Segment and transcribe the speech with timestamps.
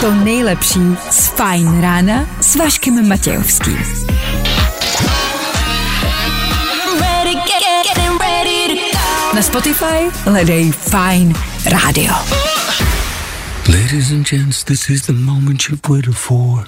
[0.00, 0.80] To nejlepší
[1.10, 3.78] z Fajn rána s Vaškem Matějovským.
[9.34, 11.34] Na Spotify hledej Fine
[11.64, 12.12] Radio.
[13.68, 16.64] Ladies and gents, this is the moment you've waited for.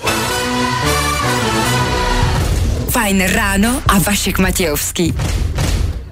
[2.91, 5.15] Fajn ráno a Vašek Matějovský.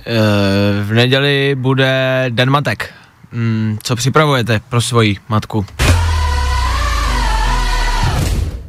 [0.09, 2.91] Eh, v neděli bude Den matek.
[3.33, 5.67] Mm, co připravujete pro svoji matku?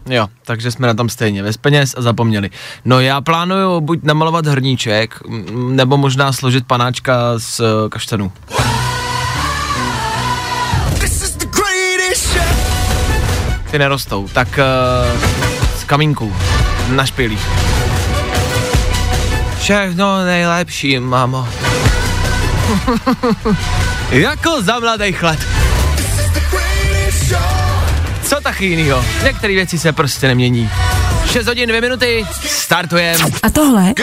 [0.09, 2.49] Jo, takže jsme na tom stejně, bez peněz a zapomněli.
[2.85, 8.31] No já plánuju buď namalovat hrníček, mm, nebo možná složit panáčka z eh, kaštanů.
[13.71, 15.29] Ty nerostou, tak uh,
[15.79, 16.34] z kamínků,
[16.90, 17.78] na špilích.
[19.69, 21.47] Všechno nejlepší, mamo.
[24.11, 25.39] jako za mladých let.
[28.23, 29.05] Co tak jinýho?
[29.23, 30.70] Některé věci se prostě nemění.
[31.26, 33.26] 6 hodin, 2 minuty, startujeme.
[33.43, 33.93] A tohle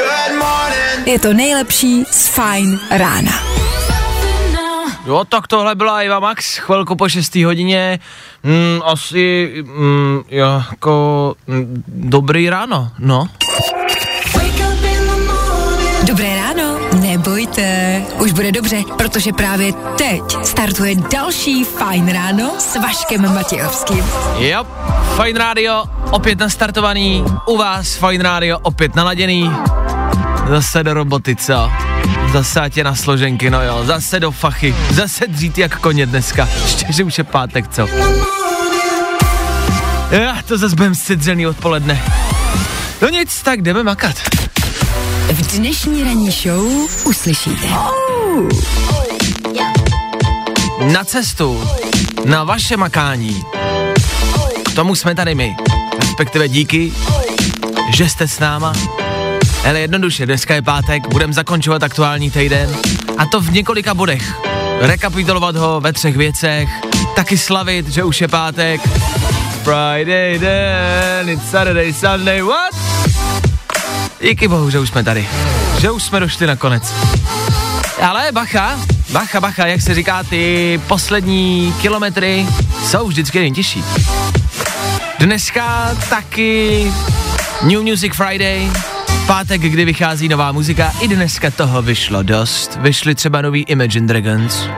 [1.06, 3.32] je to nejlepší z Fine rána.
[5.06, 7.98] Jo, tak tohle byla Iva Max, chvilku po 6 hodině.
[8.42, 13.28] Mm, asi, mm, jako, mm, dobrý ráno, no.
[18.36, 24.04] Bude dobře, protože právě teď startuje další Fajn ráno s Vaškem Matějovským.
[24.38, 24.64] Jo,
[25.22, 29.50] Fine Radio opět nastartovaný, u vás Fine Radio opět naladěný.
[30.48, 31.70] Zase do roboty, co?
[32.32, 36.86] Zase tě na složenky, no jo, zase do fachy, zase dřít jak koně dneska, ještě,
[36.92, 37.88] že už je pátek, co?
[40.10, 42.02] Já, to zase budem sedřený odpoledne.
[43.02, 44.16] No nic, tak jdeme makat.
[45.54, 46.66] Dnešní ranní show
[47.04, 47.66] uslyšíte.
[50.92, 51.64] Na cestu,
[52.24, 53.44] na vaše makání.
[54.62, 55.56] K tomu jsme tady my.
[56.00, 56.92] Respektive díky,
[57.94, 58.72] že jste s náma.
[59.68, 62.76] Ale jednoduše, dneska je pátek, budeme zakončovat aktuální týden.
[63.18, 64.34] A to v několika bodech.
[64.80, 66.68] Rekapitulovat ho ve třech věcech,
[67.16, 68.80] taky slavit, že už je pátek.
[69.62, 72.95] Friday then, it's Saturday, Sunday, what?
[74.20, 75.28] Díky bohu, že už jsme tady.
[75.78, 76.94] Že už jsme došli na konec.
[78.02, 78.80] Ale bacha,
[79.12, 82.46] bacha, bacha, jak se říká, ty poslední kilometry
[82.84, 83.84] jsou vždycky nejtěžší.
[85.18, 86.92] Dneska taky
[87.62, 88.70] New Music Friday,
[89.26, 92.78] pátek, kdy vychází nová muzika, i dneska toho vyšlo dost.
[92.80, 94.68] Vyšly třeba nový Imagine Dragons,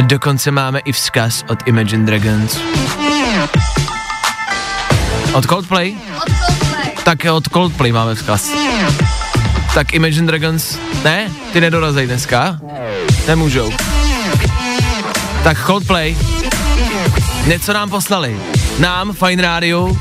[0.00, 2.58] dokonce máme i vzkaz od Imagine Dragons.
[5.32, 5.96] Od Coldplay?
[7.04, 8.48] Tak od Coldplay máme vzkaz.
[9.74, 11.30] Tak Imagine Dragons, ne?
[11.52, 12.58] Ty nedorazej dneska?
[13.26, 13.72] Nemůžou.
[15.42, 16.16] Tak Coldplay,
[17.46, 18.36] něco nám poslali.
[18.78, 19.96] Nám, Fine Radio,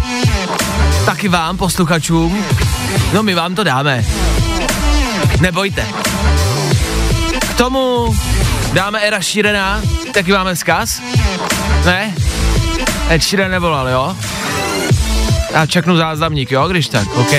[1.05, 2.45] taky vám, posluchačům.
[3.13, 4.05] No my vám to dáme.
[5.41, 5.85] Nebojte.
[7.39, 8.15] K tomu
[8.73, 9.81] dáme Era Sheerana,
[10.13, 11.01] taky máme vzkaz.
[11.85, 12.13] Ne?
[13.09, 14.15] Ed Sheeran nevolal, jo?
[15.53, 17.31] Já čeknu záznamník, jo, když tak, OK.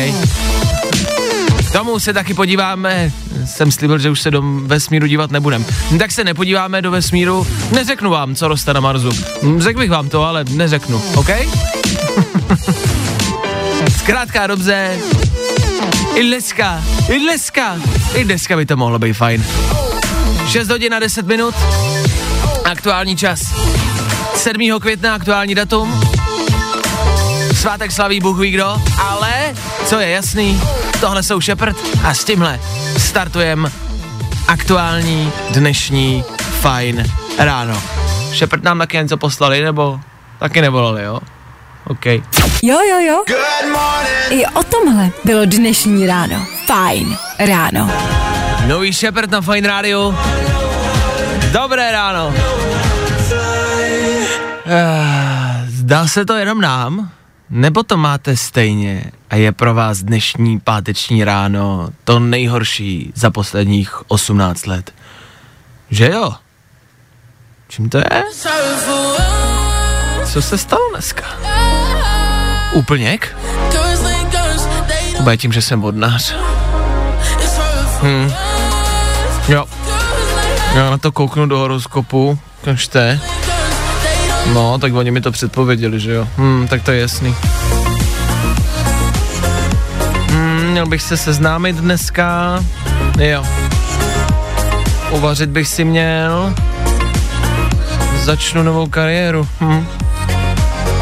[1.73, 3.13] Tomu se taky podíváme,
[3.45, 5.65] jsem slíbil, že už se do vesmíru dívat nebudem.
[5.99, 9.11] Tak se nepodíváme do vesmíru, neřeknu vám, co roste na Marsu.
[9.43, 11.29] Hm, Řekl bych vám to, ale neřeknu, OK?
[13.99, 14.99] Zkrátka dobře,
[16.15, 17.77] i dneska, i dneska,
[18.15, 19.45] i dneska by to mohlo být fajn.
[20.49, 21.55] 6 hodin a 10 minut,
[22.65, 23.55] aktuální čas.
[24.37, 24.81] 7.
[24.81, 26.01] května aktuální datum,
[27.55, 29.31] svátek slaví Bůh ví kdo, ale
[29.87, 30.61] co je jasný,
[31.01, 32.61] tohle jsou Shepard a s tímhle
[32.99, 33.71] startujem
[34.49, 36.25] aktuální dnešní
[36.61, 37.05] fajn
[37.39, 37.83] ráno.
[38.35, 40.01] Shepard nám taky něco poslali, nebo
[40.39, 41.21] taky nevolali, jo?
[41.87, 42.07] OK.
[42.63, 43.25] Jo, jo, jo.
[44.31, 46.47] I o tomhle bylo dnešní ráno.
[46.67, 47.91] Fajn ráno.
[48.67, 50.15] Nový Shepard na Fine Radio.
[51.53, 52.35] Dobré ráno.
[54.67, 57.11] Eh, Zdá se to jenom nám?
[57.51, 64.11] Nebo to máte stejně a je pro vás dnešní páteční ráno to nejhorší za posledních
[64.11, 64.95] 18 let?
[65.91, 66.33] Že jo?
[67.69, 68.23] Čím to je?
[70.33, 71.25] Co se stalo dneska?
[72.73, 73.37] Úplněk?
[75.21, 76.35] Bude tím, že jsem vodnář.
[78.03, 78.33] Hm.
[79.49, 79.67] Jo.
[80.75, 83.21] Já na to kouknu do horoskopu, kažte.
[84.53, 86.29] No, tak oni mi to předpověděli, že jo.
[86.39, 87.35] Hm, tak to je jasný.
[90.31, 92.59] Hm, měl bych se seznámit dneska.
[93.19, 93.45] Jo.
[95.11, 96.55] uvařit bych si měl.
[98.23, 99.49] Začnu novou kariéru.
[99.61, 99.87] Hm.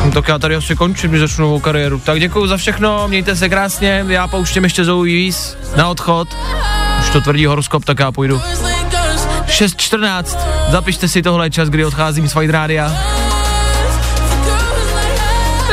[0.05, 1.99] No, tak já tady asi končím, když začnu novou kariéru.
[1.99, 6.37] Tak děkuji za všechno, mějte se krásně, já pouštím ještě Zoe víc na odchod.
[7.01, 8.41] Už to tvrdí horoskop, tak já půjdu.
[9.47, 12.93] 6.14, zapište si tohle čas, kdy odcházím z Fight Rádia.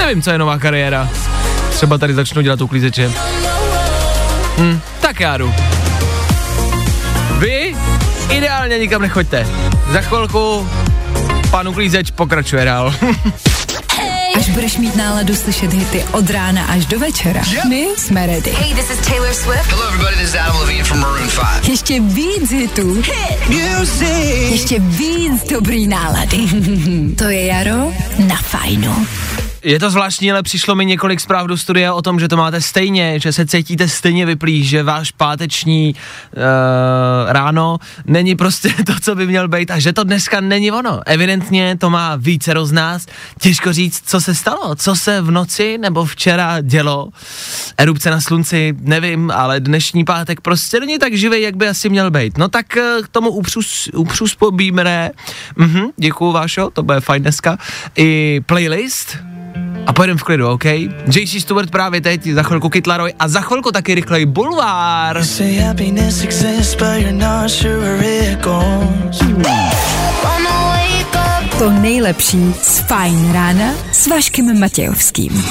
[0.09, 1.09] Nevím, co je nová kariéra.
[1.69, 3.11] Třeba tady začnu dělat uklízeče.
[4.57, 5.53] Hm, tak já jdu.
[7.37, 7.75] Vy
[8.29, 9.47] ideálně nikam nechoďte.
[9.91, 10.69] Za chvilku
[11.51, 12.93] pan uklízeč pokračuje dál.
[14.35, 17.41] Až budeš mít náladu slyšet hity od rána až do večera.
[17.69, 18.51] My jsme ready.
[18.51, 19.71] Hey, this is Taylor Swift.
[19.71, 20.15] Hello, everybody.
[20.15, 21.69] This is Adam Levine from Maroon 5.
[21.69, 23.03] Ještě víc hitů.
[24.51, 26.37] Ještě víc dobrý nálady.
[27.17, 27.93] to je Jaro
[28.27, 29.07] na fajnu.
[29.63, 32.61] Je to zvláštní, ale přišlo mi několik zpráv do studia o tom, že to máte
[32.61, 36.41] stejně, že se cítíte stejně vyplý, že váš páteční uh,
[37.31, 41.01] ráno není prostě to, co by měl být a že to dneska není ono.
[41.05, 43.05] Evidentně to má více z nás.
[43.39, 47.09] Těžko říct, co se stalo, co se v noci nebo včera dělo.
[47.77, 52.11] Erupce na slunci, nevím, ale dnešní pátek prostě není tak živý, jak by asi měl
[52.11, 52.37] být.
[52.37, 55.11] No tak uh, k tomu upřus, upřuspobíme.
[55.55, 57.57] Mhm, děkuju Vášo, to bude fajn dneska.
[57.95, 59.17] I playlist,
[59.89, 60.65] a pojedeme v klidu, OK?
[61.09, 65.23] JC Stewart právě teď, za chvilku Kytlaroj a za chvilku taky rychlej bulvár.
[71.57, 75.43] To nejlepší z Fajn rána s Vaškem Matějovským.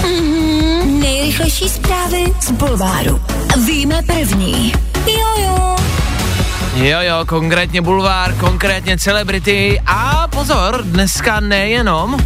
[0.00, 3.20] Mm-hmm, nejrychlejší zprávy z Bulváru.
[3.66, 4.72] Víme první.
[5.06, 5.76] Jojo.
[6.74, 12.16] Jo, jo, konkrétně bulvár, konkrétně celebrity a pozor, dneska nejenom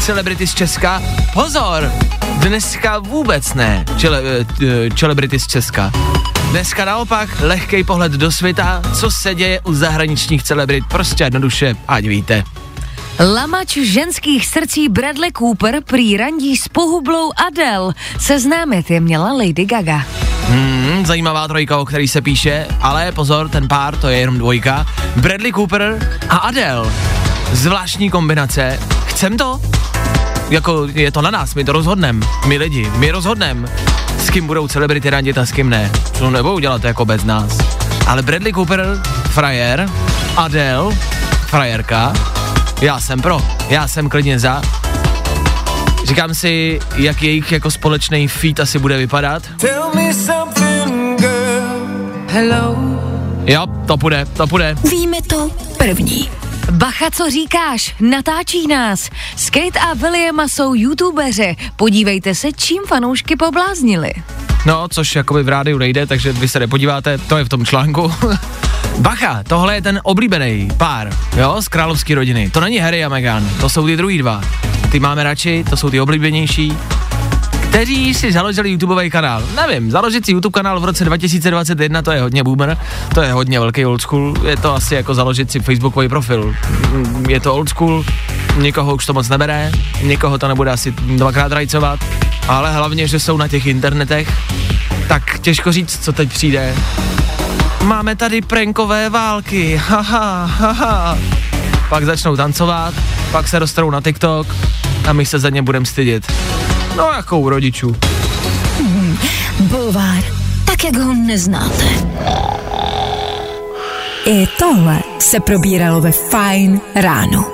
[0.00, 1.02] celebrity z Česka,
[1.32, 1.92] pozor,
[2.38, 5.92] dneska vůbec ne čele, eh, celebrity z Česka.
[6.50, 12.04] Dneska naopak lehký pohled do světa, co se děje u zahraničních celebrit, prostě jednoduše, ať
[12.04, 12.44] víte.
[13.34, 17.94] Lamač ženských srdcí Bradley Cooper prý randí s pohublou Adele.
[18.18, 20.04] Seznámit je měla Lady Gaga.
[20.48, 24.86] Hmm, zajímavá trojka, o který se píše, ale pozor, ten pár, to je jenom dvojka.
[25.16, 25.98] Bradley Cooper
[26.28, 26.92] a Adele.
[27.52, 28.78] Zvláštní kombinace.
[29.06, 29.60] Chcem to?
[30.50, 32.26] Jako je to na nás, my to rozhodneme.
[32.46, 33.68] My lidi, my rozhodneme,
[34.18, 35.90] s kým budou celebrity randit a s kým ne.
[36.18, 37.58] To nebudou dělat jako bez nás.
[38.06, 39.90] Ale Bradley Cooper, frajer,
[40.36, 40.94] Adele,
[41.46, 42.12] frajerka,
[42.80, 44.62] já jsem pro, já jsem klidně za.
[46.04, 49.42] Říkám si, jak jejich jako společný feat asi bude vypadat.
[49.60, 51.90] Tell me something, girl.
[52.28, 52.76] Hello.
[53.46, 54.76] Jo, to půjde, to půjde.
[54.90, 56.30] Víme to první.
[56.70, 57.94] Bacha, co říkáš?
[58.00, 59.10] Natáčí nás.
[59.36, 61.56] Skate a Williama jsou youtubeři.
[61.76, 64.10] Podívejte se, čím fanoušky pobláznili.
[64.66, 68.12] No, což jakoby v rádiu nejde, takže vy se nepodíváte, to je v tom článku.
[68.98, 72.50] Bacha, tohle je ten oblíbený pár, jo, z královské rodiny.
[72.50, 74.40] To není Harry a Meghan, to jsou ty druhý dva.
[74.90, 76.76] Ty máme radši, to jsou ty oblíbenější.
[77.70, 79.42] Kteří si založili YouTubeový kanál.
[79.56, 82.78] Nevím, založit si YouTube kanál v roce 2021, to je hodně boomer,
[83.14, 86.54] to je hodně velký old school, je to asi jako založit si Facebookový profil.
[87.28, 88.04] Je to old school,
[88.56, 89.72] nikoho už to moc nebere,
[90.02, 92.00] nikoho to nebude asi dvakrát rajcovat,
[92.48, 94.32] ale hlavně, že jsou na těch internetech,
[95.08, 96.74] tak těžko říct, co teď přijde.
[97.84, 101.18] Máme tady prankové války, haha, haha.
[101.90, 102.94] Pak začnou tancovat,
[103.32, 104.46] pak se dostanou na TikTok
[105.08, 106.32] a my se za ně budeme stydět.
[106.96, 107.96] No jako u rodičů.
[109.60, 110.24] Bulvár,
[110.64, 111.84] tak jak ho neznáte.
[114.26, 117.44] I tohle se probíralo ve Fajn ráno.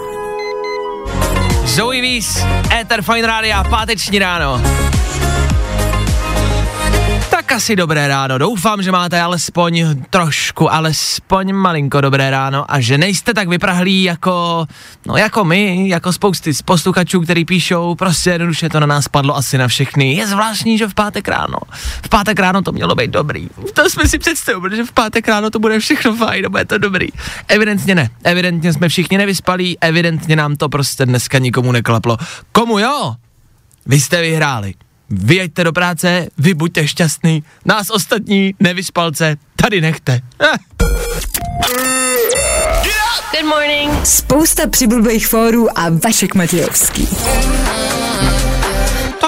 [1.65, 2.45] Zoe Víz,
[2.81, 4.63] Ether Fine Rádia, páteční ráno.
[7.47, 8.39] Tak asi dobré ráno.
[8.39, 14.67] Doufám, že máte alespoň trošku, alespoň malinko dobré ráno a že nejste tak vyprahlí jako,
[15.07, 19.37] no jako my, jako spousty z posluchačů, který píšou, prostě jednoduše to na nás padlo
[19.37, 20.15] asi na všechny.
[20.15, 21.59] Je zvláštní, že v pátek ráno.
[22.03, 23.49] V pátek ráno to mělo být dobrý.
[23.75, 27.09] To jsme si představili, protože v pátek ráno to bude všechno fajn, bude to dobrý.
[27.49, 28.11] Evidentně ne.
[28.25, 32.17] Evidentně jsme všichni nevyspalí, evidentně nám to prostě dneska nikomu neklaplo.
[32.53, 33.15] Komu jo?
[33.87, 34.75] Vy jste vyhráli.
[35.11, 40.21] Vy jeďte do práce, vy buďte šťastný, nás ostatní nevyspalce tady nechte.
[40.43, 40.57] Eh.
[43.33, 44.07] Good morning.
[44.07, 47.09] Spousta přibulbých fórů a Vašek Matějovský.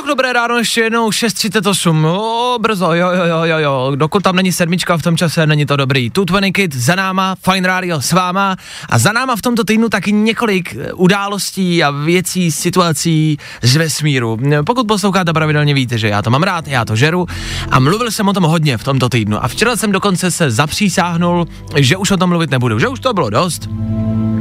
[0.09, 4.53] Dobré ráno ještě jednou, 6.38, o, brzo, jo, jo, jo, jo, jo, dokud tam není
[4.53, 6.11] sedmička v tom čase, není to dobrý.
[6.11, 8.57] Tu 20 Kid za náma, Fine Radio s váma.
[8.89, 14.39] A za náma v tomto týdnu taky několik eh, událostí a věcí, situací z vesmíru.
[14.67, 17.27] Pokud posloucháte pravidelně, víte, že já to mám rád, já to žeru.
[17.71, 19.45] A mluvil jsem o tom hodně v tomto týdnu.
[19.45, 21.47] A včera jsem dokonce se zapřísáhnul,
[21.77, 23.69] že už o tom mluvit nebudu, že už to bylo dost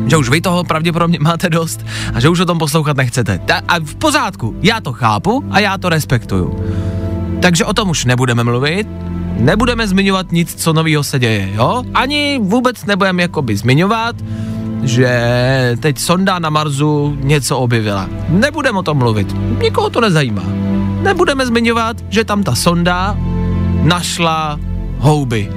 [0.07, 3.39] že už vy toho pravděpodobně máte dost a že už o tom poslouchat nechcete.
[3.45, 6.63] Ta, a v pořádku, já to chápu a já to respektuju.
[7.41, 8.87] Takže o tom už nebudeme mluvit,
[9.39, 11.83] nebudeme zmiňovat nic, co novýho se děje, jo?
[11.93, 14.15] Ani vůbec nebudeme jakoby zmiňovat,
[14.83, 18.09] že teď sonda na Marsu něco objevila.
[18.29, 20.43] Nebudeme o tom mluvit, nikoho to nezajímá.
[21.01, 23.17] Nebudeme zmiňovat, že tam ta sonda
[23.83, 24.59] našla
[24.97, 25.51] houby.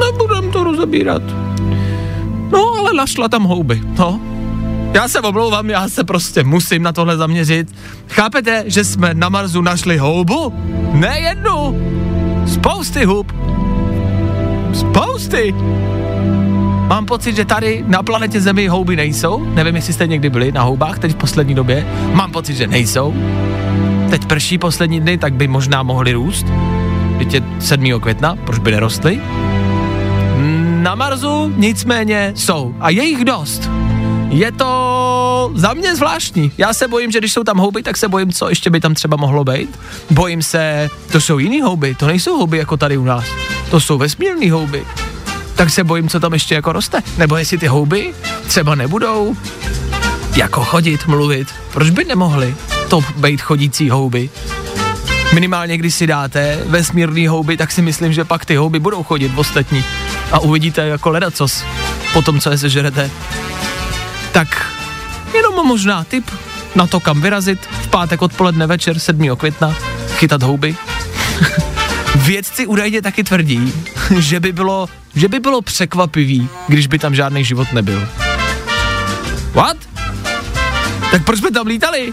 [0.00, 1.22] Nebudeme to rozebírat.
[2.90, 4.20] Ale našla tam houby, no.
[4.94, 7.74] Já se omlouvám, já se prostě musím na tohle zaměřit.
[8.08, 10.52] Chápete, že jsme na Marsu našli houbu?
[10.92, 11.80] Ne jednu.
[12.46, 13.32] Spousty hub.
[14.74, 15.54] Spousty.
[16.86, 19.44] Mám pocit, že tady na planetě Zemi houby nejsou.
[19.54, 21.86] Nevím, jestli jste někdy byli na houbách teď v poslední době.
[22.12, 23.14] Mám pocit, že nejsou.
[24.10, 26.46] Teď prší poslední dny, tak by možná mohly růst.
[27.18, 28.00] Teď je 7.
[28.00, 29.20] května, proč by nerostly?
[30.80, 33.70] Na Marsu nicméně jsou a je jich dost.
[34.28, 36.52] Je to za mě zvláštní.
[36.58, 38.94] Já se bojím, že když jsou tam houby, tak se bojím, co ještě by tam
[38.94, 39.78] třeba mohlo být.
[40.10, 43.24] Bojím se, to jsou jiný houby, to nejsou houby jako tady u nás.
[43.70, 44.84] To jsou vesmírné houby.
[45.54, 47.02] Tak se bojím, co tam ještě jako roste.
[47.18, 48.14] Nebo jestli ty houby
[48.46, 49.36] třeba nebudou
[50.36, 51.48] jako chodit, mluvit.
[51.72, 52.54] Proč by nemohli
[52.88, 54.30] to být chodící houby?
[55.34, 59.32] Minimálně, když si dáte vesmírný houby, tak si myslím, že pak ty houby budou chodit
[59.36, 59.84] ostatní.
[60.32, 61.64] A uvidíte jako ledacos
[62.12, 63.10] po tom, co je sežerete.
[64.32, 64.66] Tak
[65.34, 66.30] jenom možná tip
[66.74, 69.36] na to, kam vyrazit v pátek odpoledne večer 7.
[69.36, 69.76] května,
[70.08, 70.76] chytat houby.
[72.14, 73.72] Vědci údajně taky tvrdí,
[74.18, 78.08] že by bylo, že by bylo překvapivý, když by tam žádný život nebyl.
[79.52, 79.76] What?
[81.10, 82.12] Tak proč jsme tam lítali?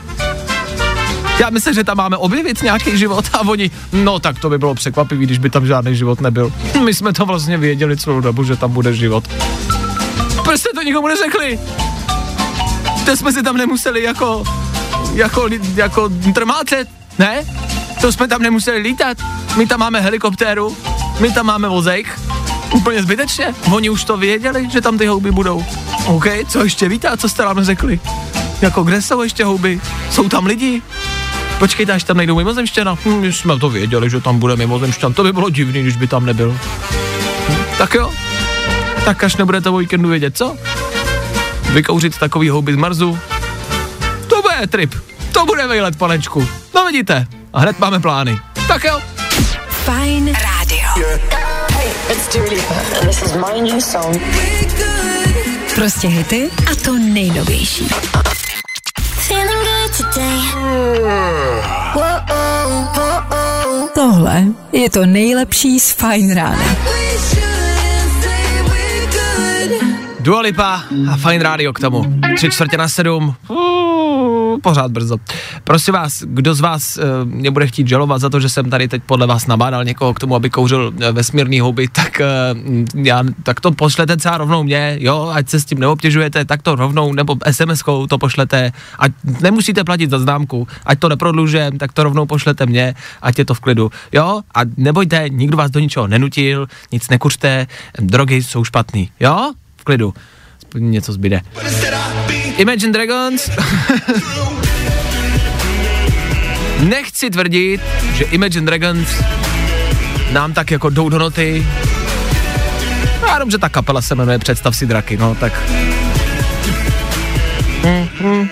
[1.40, 4.76] Já myslím, že tam máme objevit nějaký život a oni, no tak to by bylo
[4.76, 6.54] překvapivý, když by tam žádný život nebyl.
[6.86, 9.24] My jsme to vlastně věděli celou dobu, že tam bude život.
[10.44, 11.60] Proč jste to nikomu neřekli?
[13.06, 14.44] To jsme si tam nemuseli jako,
[15.14, 16.88] jako, jako trmácet,
[17.20, 17.46] ne?
[18.02, 19.18] To jsme tam nemuseli lítat.
[19.58, 20.78] My tam máme helikoptéru,
[21.20, 22.20] my tam máme vozejk.
[22.74, 23.56] Úplně zbytečně.
[23.72, 25.66] Oni už to věděli, že tam ty houby budou.
[26.06, 28.00] OK, co ještě víte a co jste nám řekli?
[28.62, 29.82] Jako kde jsou ještě houby?
[30.12, 30.82] Jsou tam lidi?
[31.60, 32.98] Počkejte, až tam nejdou mimozemštěna.
[33.06, 35.14] Hm, my jsme to věděli, že tam bude mimozemšťan.
[35.14, 36.58] To by bylo divný, když by tam nebyl.
[37.50, 38.12] Hm, tak jo.
[39.06, 40.58] Tak až nebudete o víkendu vědět, co?
[41.74, 43.20] Vykouřit takový houby z Marsu?
[44.28, 44.96] To bude trip.
[45.32, 46.48] To bude výlet, panečku.
[46.76, 47.28] No vidíte.
[47.54, 48.40] A hned máme plány.
[48.68, 49.00] Tak jo.
[49.70, 51.08] Fajn rádio.
[51.72, 54.22] Hey, it's Dua Lipa, and this is my new song.
[55.76, 57.88] Prostě hity a to nejnovější.
[63.94, 66.76] Tohle je to nejlepší z Fajn rána.
[70.28, 72.04] Dua Lipa a Fine Radio k tomu.
[72.36, 73.36] Tři čtvrtě na sedm.
[74.62, 75.18] Pořád brzo.
[75.64, 78.88] Prosím vás, kdo z vás uh, mě bude chtít žalovat za to, že jsem tady
[78.88, 83.24] teď podle vás nabádal někoho k tomu, aby kouřil uh, vesmírný houby, tak, uh, já,
[83.44, 87.14] tak to pošlete třeba rovnou mě, jo, ať se s tím neobtěžujete, tak to rovnou,
[87.14, 92.26] nebo SMS-kou to pošlete, ať nemusíte platit za známku, ať to neprodlužem, tak to rovnou
[92.26, 96.68] pošlete mě, ať je to v klidu, jo, a nebojte, nikdo vás do ničeho nenutil,
[96.92, 97.68] nic nekuřte,
[98.00, 99.52] drogy jsou špatný, jo,
[99.88, 100.14] klidu,
[100.58, 101.42] aspoň něco zbyde.
[102.58, 103.50] Imagine Dragons.
[106.80, 107.82] Nechci tvrdit,
[108.14, 109.10] že Imagine Dragons
[110.32, 111.68] nám tak jako jdou do noty.
[113.28, 115.54] Já že ta kapela se jmenuje Představ si draky, no tak...
[117.84, 118.50] Hmm.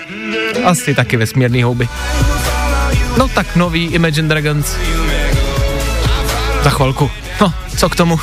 [0.64, 1.88] Asi taky vesmírný houby.
[3.18, 4.76] No tak nový Imagine Dragons.
[6.62, 7.10] Za chvilku.
[7.40, 8.18] No, co k tomu?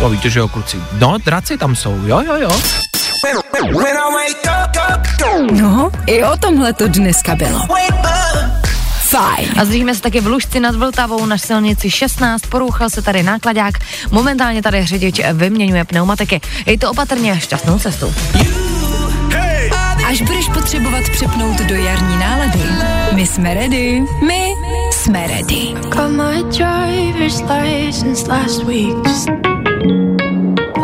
[0.00, 0.76] To víte, že jo, kluci.
[0.98, 2.60] No, draci tam jsou, jo, jo, jo.
[5.52, 7.60] No, i o tomhle to dneska bylo.
[9.08, 9.48] Fajn.
[9.58, 13.74] A zdržíme se taky v Lužci nad Vltavou na silnici 16, porouchal se tady nákladák,
[14.10, 16.40] momentálně tady řidič vyměňuje pneumatiky.
[16.66, 18.14] Je to opatrně šťastnou cestu.
[20.06, 22.62] Až budeš potřebovat přepnout do jarní nálady,
[23.12, 24.02] my jsme ready.
[24.26, 24.52] My
[24.92, 25.74] jsme ready.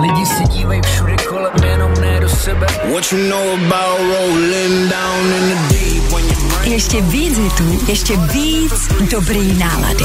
[0.07, 2.67] Lidi se dívají všude kolem, jenom ne do sebe.
[2.67, 8.17] What you know about rolling down in the deep when you Ještě víc hitů, ještě
[8.17, 10.05] víc dobrý nálady.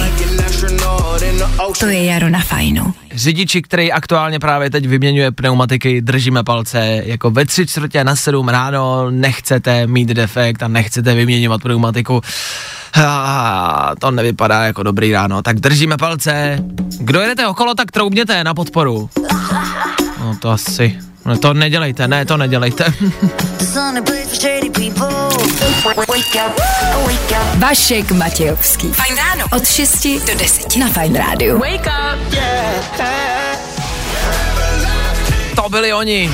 [1.80, 2.94] To je Jaro na fajnu.
[3.16, 8.50] Řidiči, který aktuálně právě teď vyměňuje pneumatiky, držíme palce, jako ve tři čtvrtě na sedm
[8.50, 12.22] ráno nechcete mít defekt a nechcete vyměňovat pneumatiku.
[12.96, 16.60] Ah, to nevypadá jako dobrý ráno, tak držíme palce.
[17.00, 19.10] Kdo jedete okolo, tak troubněte na podporu.
[20.32, 22.94] No to asi, no to nedělejte, ne, to nedělejte.
[27.58, 28.88] Vašek Matějovský.
[28.94, 29.46] Fajn ráno.
[29.52, 31.60] Od 6 do 10 na Fajn rádiu.
[31.60, 32.36] Wake up.
[35.56, 36.32] To byli oni.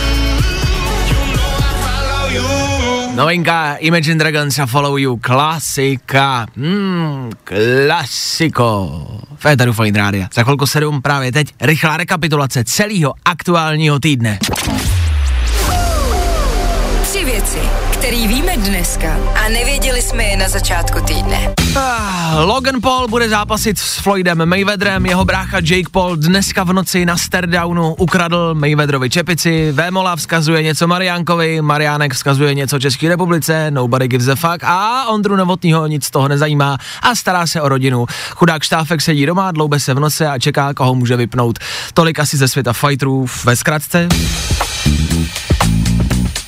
[3.17, 8.91] Novinka Imagine Dragons a Follow You, klasika, mm, klasiko.
[9.35, 10.29] Féteru Fine Rádia.
[10.33, 14.39] Za chvilku 7 právě teď rychlá rekapitulace celého aktuálního týdne.
[17.01, 17.59] Tři věci,
[17.97, 21.53] které víme dneska a nevěděli jsme je na začátku týdne.
[21.75, 27.05] Ah, Logan Paul bude zápasit s Floydem Mayweatherem, jeho brácha Jake Paul dneska v noci
[27.05, 34.07] na Stardownu ukradl Mayweatherovi čepici, Vémola vzkazuje něco Mariánkovi, Mariánek vzkazuje něco České republice, nobody
[34.07, 38.05] gives a fuck a Ondru Novotního nic z toho nezajímá a stará se o rodinu.
[38.31, 41.59] Chudák štáfek sedí doma, dloube se v nose a čeká, koho může vypnout.
[41.93, 44.07] Tolik asi ze světa fighterů ve zkratce.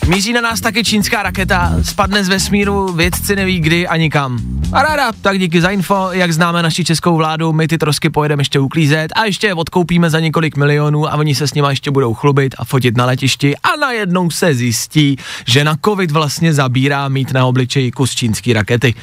[0.09, 4.39] Míří na nás taky čínská raketa, spadne z vesmíru, vědci neví kdy ani kam.
[4.73, 8.41] A ráda, tak díky za info, jak známe naši českou vládu, my ty trosky pojedeme
[8.41, 11.91] ještě uklízet a ještě je odkoupíme za několik milionů a oni se s nima ještě
[11.91, 17.07] budou chlubit a fotit na letišti a najednou se zjistí, že na covid vlastně zabírá
[17.07, 18.95] mít na obličeji kus čínský rakety.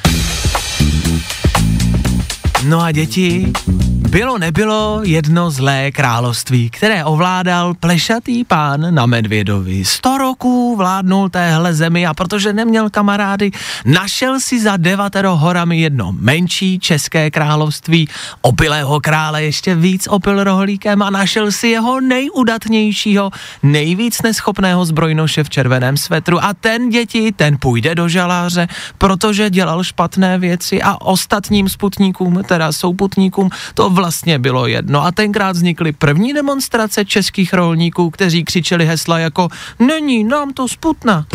[2.67, 3.53] No a děti,
[4.09, 9.85] bylo nebylo jedno zlé království, které ovládal plešatý pán na Medvědovi.
[9.85, 13.51] Sto roků vládnul téhle zemi a protože neměl kamarády,
[13.85, 18.09] našel si za devatero horami jedno menší české království,
[18.41, 23.31] opilého krále ještě víc opil rohlíkem a našel si jeho nejudatnějšího,
[23.63, 29.83] nejvíc neschopného zbrojnoše v červeném svetru a ten děti, ten půjde do žaláře, protože dělal
[29.83, 35.05] špatné věci a ostatním sputníkům, teda souputníkům, to vlastně bylo jedno.
[35.05, 39.47] A tenkrát vznikly první demonstrace českých rolníků, kteří křičeli hesla jako
[39.79, 41.25] Není nám to sputna.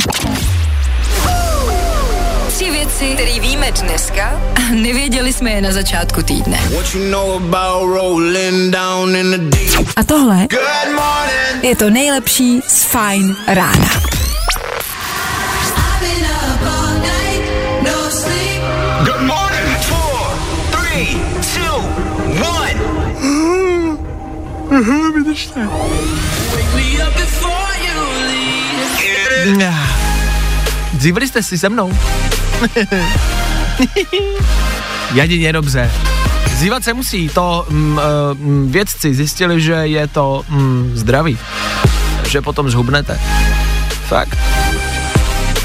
[2.49, 6.59] Tři věci, které víme dneska a nevěděli jsme je na začátku týdne.
[9.97, 10.47] A tohle
[11.63, 14.12] je to nejlepší z Fine rána.
[30.99, 31.93] Zívali jste si se mnou?
[35.15, 35.91] Jedině dobře.
[36.57, 38.01] Zívat se musí, to mm,
[38.35, 41.39] mm, vědci zjistili, že je to mm, zdravý.
[42.29, 43.21] Že potom zhubnete.
[44.09, 44.39] Fakt.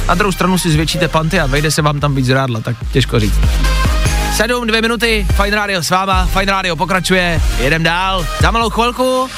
[0.08, 3.20] Na druhou stranu si zvětšíte panty a vejde se vám tam víc zrádla, tak těžko
[3.20, 3.40] říct.
[4.38, 9.30] Sedm, dvě minuty, Fine Radio s váma, Fine Radio pokračuje, jedem dál, za malou chvilku.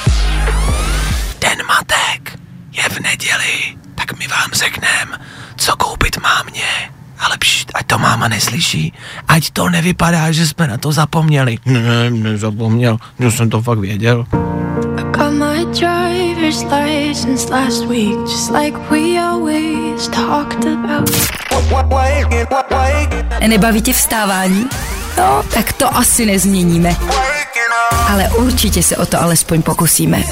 [1.40, 2.38] Den matek
[2.72, 5.18] je v neděli, tak my vám řekneme,
[5.56, 6.90] co koupit mámě.
[7.18, 8.92] Ale pšt, ať to máma neslyší,
[9.28, 11.58] ať to nevypadá, že jsme na to zapomněli.
[11.66, 14.26] Ne, nezapomněl, že jsem to fakt věděl.
[15.12, 15.64] Got my
[16.50, 21.10] driver's license last week, just like we always talked about.
[23.48, 24.66] Nebaví tě vstávání?
[25.18, 26.96] No, tak to asi nezměníme.
[28.08, 30.22] Ale určitě se o to alespoň pokusíme.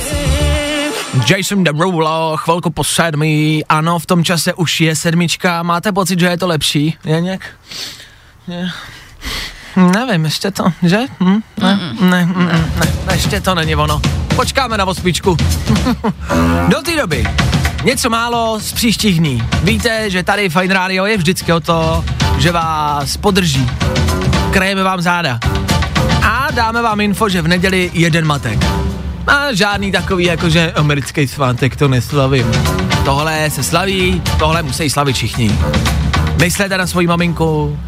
[1.30, 6.26] Jason Derulo, chvilku po sedmi, ano, v tom čase už je sedmička, máte pocit, že
[6.26, 6.96] je to lepší?
[7.04, 7.40] Je nějak?
[8.48, 8.68] Je.
[9.76, 10.98] Nevím, ještě to, že?
[11.20, 11.40] Hm?
[11.62, 12.66] Ne, ne, ne, ne,
[13.06, 14.00] ne, ještě to není ono.
[14.36, 15.36] Počkáme na osmičku.
[16.68, 17.26] Do té doby
[17.84, 19.42] něco málo z příštích dní.
[19.62, 22.04] Víte, že tady Fine Radio je vždycky o to,
[22.38, 23.70] že vás podrží.
[24.50, 25.38] Krajeme vám záda.
[26.22, 28.58] A dáme vám info, že v neděli jeden matek.
[29.26, 32.46] A žádný takový, jakože americký svátek to neslavím.
[33.04, 35.58] Tohle se slaví, tohle musí slavit všichni.
[36.40, 37.78] Myslete na svoji maminku,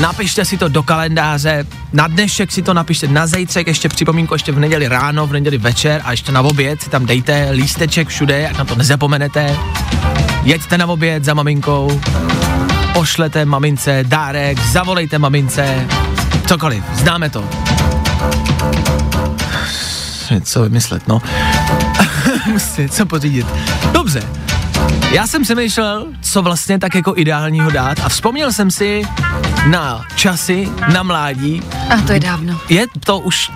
[0.00, 4.52] napište si to do kalendáře, na dnešek si to napište, na zejtřek, ještě připomínku, ještě
[4.52, 8.48] v neděli ráno, v neděli večer a ještě na oběd si tam dejte lísteček všude,
[8.48, 9.56] ať na to nezapomenete.
[10.42, 12.00] Jeďte na oběd za maminkou,
[12.92, 15.86] pošlete mamince dárek, zavolejte mamince,
[16.46, 17.44] cokoliv, známe to.
[20.42, 21.22] Co vymyslet, no.
[22.52, 23.46] Musím něco pořídit.
[23.92, 24.22] Dobře,
[25.10, 29.02] Já jsem přemýšlel, co vlastně tak jako ideálního dát a vzpomněl jsem si
[29.70, 31.62] na časy, na mládí.
[31.90, 32.60] A to je dávno.
[32.68, 33.50] Je to už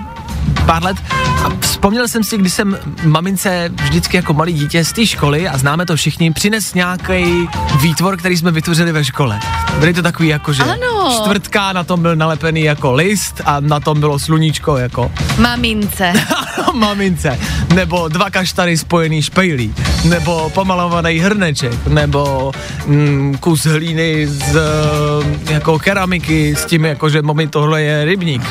[0.68, 0.96] pár let
[1.44, 5.58] a vzpomněl jsem si, když jsem mamince vždycky jako malý dítě z té školy a
[5.58, 7.48] známe to všichni, přines nějaký
[7.80, 9.40] výtvor, který jsme vytvořili ve škole.
[9.78, 11.20] Byly to takový jako, že Ano.
[11.20, 16.12] čtvrtka, na tom byl nalepený jako list a na tom bylo sluníčko jako Mamince.
[16.74, 17.38] mamince,
[17.74, 22.52] nebo dva kaštany spojený špejlí, nebo pomalovaný hrneček, nebo
[22.86, 28.42] mm, kus hlíny z eh, jako keramiky s tím jako, že mami tohle je rybník.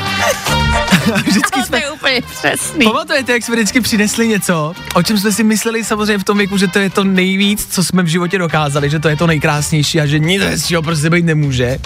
[1.26, 2.84] Vždycky to jsme je úplně přesný.
[2.84, 6.56] Pamatujete, jak jsme vždycky přinesli něco, o čem jsme si mysleli samozřejmě v tom věku,
[6.56, 10.00] že to je to nejvíc, co jsme v životě dokázali, že to je to nejkrásnější
[10.00, 11.78] a že nic hezčího prostě být nemůže.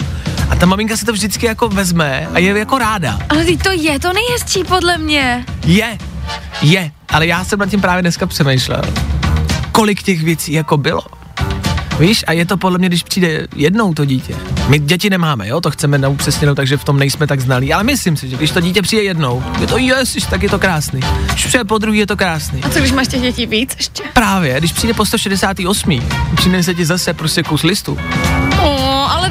[0.49, 3.19] A ta maminka si to vždycky jako vezme a je jako ráda.
[3.29, 5.45] Ale to je to nejhezčí podle mě.
[5.65, 5.97] Je,
[6.61, 8.81] je, ale já jsem nad tím právě dneska přemýšlel.
[9.71, 11.22] Kolik těch věcí jako bylo?
[11.99, 14.35] Víš, a je to podle mě, když přijde jednou to dítě.
[14.67, 18.17] My děti nemáme, jo, to chceme neupřesněnou, takže v tom nejsme tak znalí, ale myslím
[18.17, 20.99] si, že když to dítě přijde jednou, je to ježiš, tak je to krásný.
[21.25, 22.63] Když přijde po druhý, je to krásný.
[22.63, 24.03] A co když máš těch dětí víc ještě?
[24.13, 26.01] Právě, když přijde po 168.
[26.35, 27.97] přinese ti zase prostě kus listu.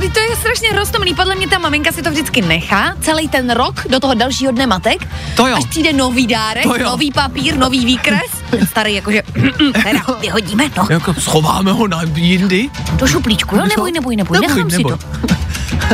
[0.02, 1.14] Ale to je strašně roztomný.
[1.14, 4.66] Podle mě ta maminka si to vždycky nechá celý ten rok do toho dalšího dne
[4.66, 5.08] matek.
[5.36, 5.56] To jo.
[5.56, 8.30] Až přijde nový dárek, To nový papír, nový výkres.
[8.70, 9.22] Starý jakože,
[9.82, 10.86] teda, vyhodíme, no.
[10.90, 12.70] Jako schováme ho na jindy.
[12.92, 13.62] Do šuplíčku, jo?
[13.68, 14.98] Neboj, neboj, neboj, nechám si to.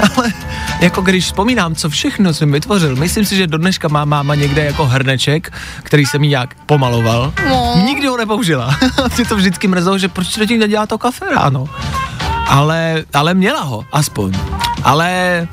[0.17, 0.33] Ale
[0.81, 4.65] jako když vzpomínám, co všechno jsem vytvořil, myslím si, že do dneška má máma někde
[4.65, 7.33] jako hrneček, který jsem jí nějak pomaloval.
[7.49, 7.83] No.
[7.87, 8.77] Nikdy ho nepoužila.
[9.17, 11.69] Mě to vždycky mrzelo, že proč tím nedělá to kafe ráno.
[12.49, 14.33] Ale, ale měla ho, aspoň.
[14.85, 15.47] Ale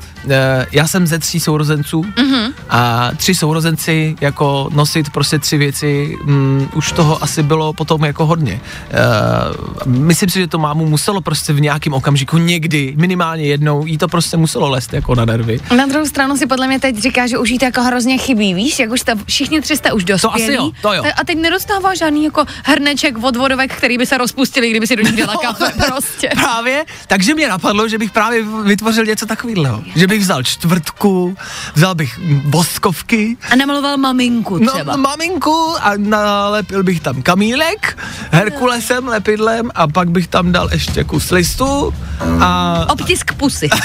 [0.72, 2.52] já jsem ze tří sourozenců mm-hmm.
[2.70, 8.26] a tři sourozenci jako nosit prostě tři věci, mm, už toho asi bylo potom jako
[8.26, 8.52] hodně.
[8.52, 13.98] E, myslím si, že to mámu muselo prostě v nějakém okamžiku někdy, minimálně jednou, jí
[13.98, 15.60] to prostě muselo lést jako na nervy.
[15.76, 18.54] Na druhou stranu si podle mě teď říká, že už jí to jako hrozně chybí,
[18.54, 20.44] víš, jak už ta, všichni tři jste už dospělí.
[20.44, 21.04] asi jo, to jo.
[21.20, 25.02] A teď nedostává žádný jako hrneček od vodovek, který by se rozpustili, kdyby si do
[25.02, 26.28] nich dala kafe, prostě.
[26.34, 29.84] Právě, takže mě napadlo, že bych právě vytvořil něco takového.
[29.96, 31.36] Že bych vzal čtvrtku,
[31.74, 34.96] vzal bych voskovky, A namaloval maminku no, třeba.
[34.96, 37.98] maminku a nalepil bych tam kamílek,
[38.30, 41.94] Herkulesem, lepidlem a pak bych tam dal ještě kus listu
[42.40, 43.68] a Obtisk pusy.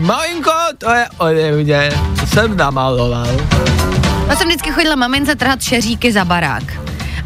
[0.00, 3.28] maminko, to je ode mě, to jsem namaloval.
[4.28, 6.62] Já jsem vždycky chodila mamince trhat šeříky za barák.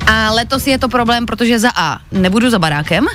[0.07, 3.07] A letos je to problém, protože za A nebudu za barákem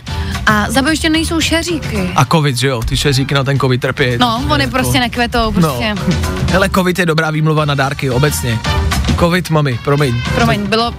[0.45, 2.09] a za B ještě nejsou šeříky.
[2.15, 4.03] A covid, že jo, ty šeříky na ten covid trpí.
[4.19, 5.95] No, oni jako- prostě nekvetou, prostě.
[5.95, 6.01] No.
[6.51, 8.59] Hele, covid je dobrá výmluva na dárky, obecně.
[9.19, 10.21] Covid, mami, promiň.
[10.35, 10.93] Promiň, bylo,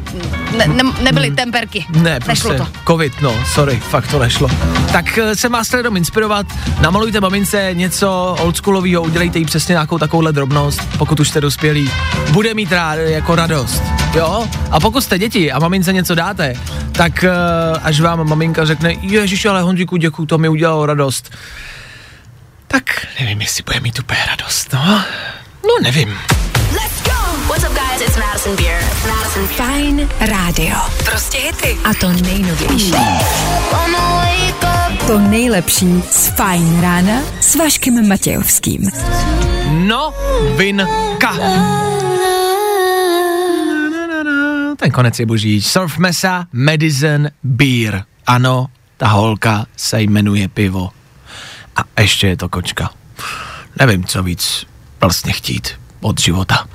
[0.56, 1.86] ne, ne, nebyly temperky.
[1.90, 2.80] Ne, Nešlo prostě to.
[2.92, 4.48] covid, no, sorry, fakt to nešlo.
[4.92, 6.46] Tak eh, jsem vás chtěl jenom inspirovat,
[6.80, 11.90] namalujte mamince něco oldschoolového, udělejte jí přesně nějakou takovouhle drobnost, pokud už jste dospělí.
[12.30, 13.82] Bude mít rád, jako radost,
[14.14, 14.48] jo?
[14.70, 16.54] A pokud jste děti a mamince něco dáte,
[16.92, 17.30] tak eh,
[17.82, 21.30] až vám maminka řekne, ježiš, ale Honziku, děkuju, to mi udělalo radost.
[22.68, 25.02] Tak nevím, jestli bude mít úplně radost, no.
[25.66, 26.08] No nevím.
[26.72, 27.15] Let's go!
[27.48, 28.00] What's up, guys?
[28.00, 28.80] It's Madison Beer.
[29.08, 30.76] Madison Fajn rádio.
[31.04, 31.78] Prostě hity.
[31.84, 32.92] A to nejnovější.
[35.06, 38.90] To nejlepší z Fajn rána s Vaškem Matějovským.
[39.70, 40.14] No,
[40.56, 41.36] vinka.
[44.76, 45.62] Ten konec je boží.
[45.62, 48.04] Surf Mesa, Medicine, Beer.
[48.26, 50.90] Ano, ta holka se jmenuje pivo.
[51.76, 52.90] A ještě je to kočka.
[53.78, 54.66] Nevím, co víc
[55.00, 56.66] vlastně chtít od života.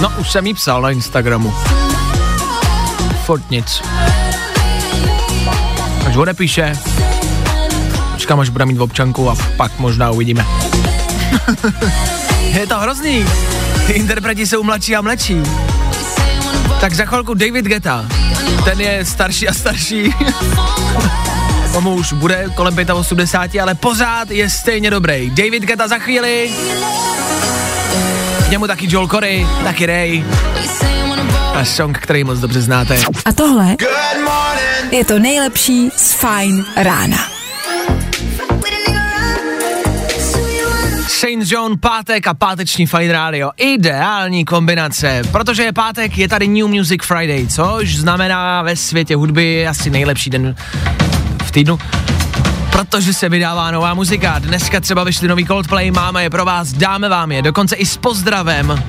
[0.00, 1.54] No, už jsem jí psal na Instagramu.
[3.24, 3.82] Furt nic.
[6.06, 6.72] Až odepíše,
[8.12, 10.46] počkám, až bude mít občanku a pak možná uvidíme.
[12.60, 13.26] je to hrozný.
[13.86, 15.42] Ty interpreti jsou mladší a mladší.
[16.80, 18.06] Tak za chvilku David Geta.
[18.64, 20.14] Ten je starší a starší.
[21.72, 25.30] Tomu už bude kolem 85, ale pořád je stejně dobrý.
[25.30, 26.50] David Geta za chvíli.
[28.46, 30.24] K němu taky Joel Corey, taky Ray.
[31.54, 32.98] A song, který moc dobře znáte.
[33.24, 33.76] A tohle
[34.90, 37.18] je to nejlepší z Fajn rána.
[41.08, 43.50] Saint John, pátek a páteční Fine Radio.
[43.56, 49.66] Ideální kombinace, protože je pátek, je tady New Music Friday, což znamená ve světě hudby
[49.66, 50.54] asi nejlepší den
[51.50, 51.78] týdnu.
[52.72, 54.38] Protože se vydává nová muzika.
[54.38, 57.96] Dneska třeba vyšli nový Coldplay, máme je pro vás, dáme vám je, dokonce i s
[57.96, 58.84] pozdravem.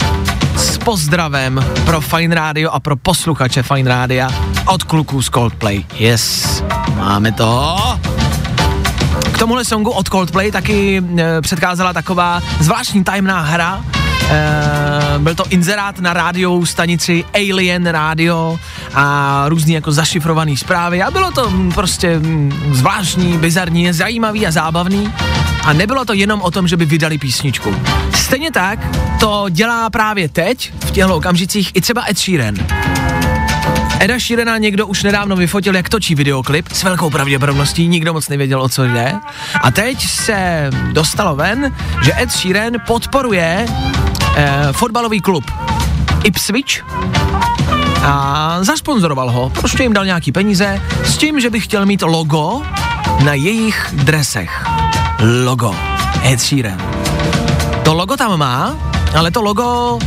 [0.56, 4.30] s pozdravem pro Fine Radio a pro posluchače Fine Rádia
[4.66, 5.84] od kluků z Coldplay.
[6.00, 6.64] Yes,
[6.96, 7.78] máme to.
[9.32, 13.82] K tomuhle songu od Coldplay taky e, taková zvláštní tajemná hra.
[14.30, 18.60] E, byl to inzerát na rádiovou stanici Alien Radio
[18.94, 24.52] a různý jako zašifrovaný zprávy a bylo to mm, prostě mm, zvláštní, bizarní, zajímavý a
[24.52, 25.14] zábavný.
[25.64, 27.76] A nebylo to jenom o tom, že by vydali písničku.
[28.16, 28.80] Stejně tak
[29.20, 32.56] to dělá právě teď, v těchto okamžicích, i třeba Ed Sheeran.
[34.02, 38.62] Eda Sheerana někdo už nedávno vyfotil, jak točí videoklip, s velkou pravděpodobností, nikdo moc nevěděl,
[38.62, 39.14] o co jde.
[39.62, 43.66] A teď se dostalo ven, že Ed Sheeran podporuje
[44.36, 45.52] eh, fotbalový klub
[46.24, 46.86] Ipswich
[48.04, 52.62] a zasponzoroval ho, prostě jim dal nějaký peníze s tím, že by chtěl mít logo
[53.24, 54.66] na jejich dresech.
[55.46, 55.76] Logo.
[56.24, 56.82] Ed Sheeran.
[57.84, 58.76] To logo tam má,
[59.16, 60.00] ale to logo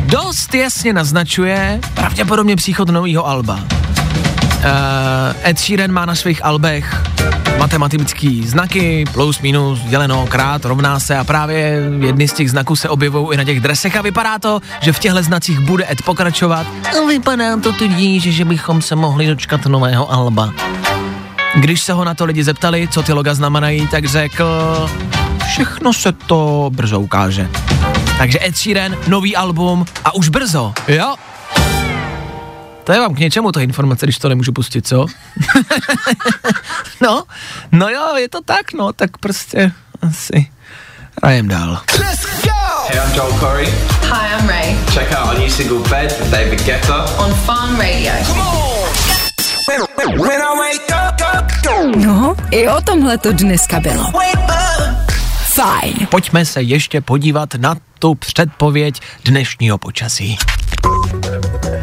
[0.00, 3.54] dost jasně naznačuje pravděpodobně příchod nového alba.
[3.54, 4.70] Uh,
[5.44, 7.02] Ed Sheeran má na svých albech
[7.58, 12.88] matematický znaky, plus, minus, děleno, krát, rovná se a právě jedny z těch znaků se
[12.88, 16.66] objevují i na těch dresech a vypadá to, že v těchto znacích bude Ed pokračovat
[17.12, 20.52] vypadá to tudíž, že bychom se mohli dočkat nového alba.
[21.54, 24.46] Když se ho na to lidi zeptali, co ty loga znamenají, tak řekl,
[25.46, 27.48] všechno se to brzo ukáže.
[28.18, 31.14] Takže Ed Sheeran, nový album a už brzo, jo?
[32.84, 35.06] To je vám k něčemu ta informace, když to nemůžu pustit, co?
[37.00, 37.22] no,
[37.72, 39.72] no jo, je to tak, no, tak prostě
[40.08, 40.46] asi
[41.22, 41.80] hrajem dál.
[42.88, 43.66] Hey, I'm Joel Corey.
[44.02, 47.04] Hi, I'm Ray Check out our new single Bed with David Guetta.
[47.18, 48.12] on Farm Radio.
[51.96, 54.12] No, i o tomhle to dneska bylo.
[55.54, 56.06] Fajn.
[56.10, 60.38] Pojďme se ještě podívat na tu předpověď dnešního počasí.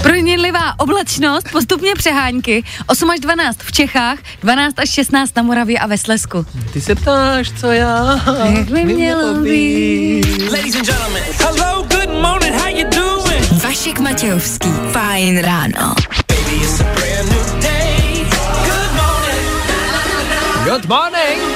[0.04, 5.88] Proměnlivá oblačnost, postupně přehánky, 8 až 12 v Čechách, 12 až 16 na Moravě a
[5.88, 6.46] ve Slesku.
[6.74, 10.52] Ty se ptáš, co já Jak by mělo být?
[10.52, 13.64] Ladies and gentlemen, hello, good morning, how you doing?
[13.64, 14.70] Vašek Matějovský.
[14.92, 15.96] Fajn ráno.
[16.28, 18.26] Baby, it's a brand new day.
[18.66, 19.52] Good morning.
[20.66, 21.49] Good morning.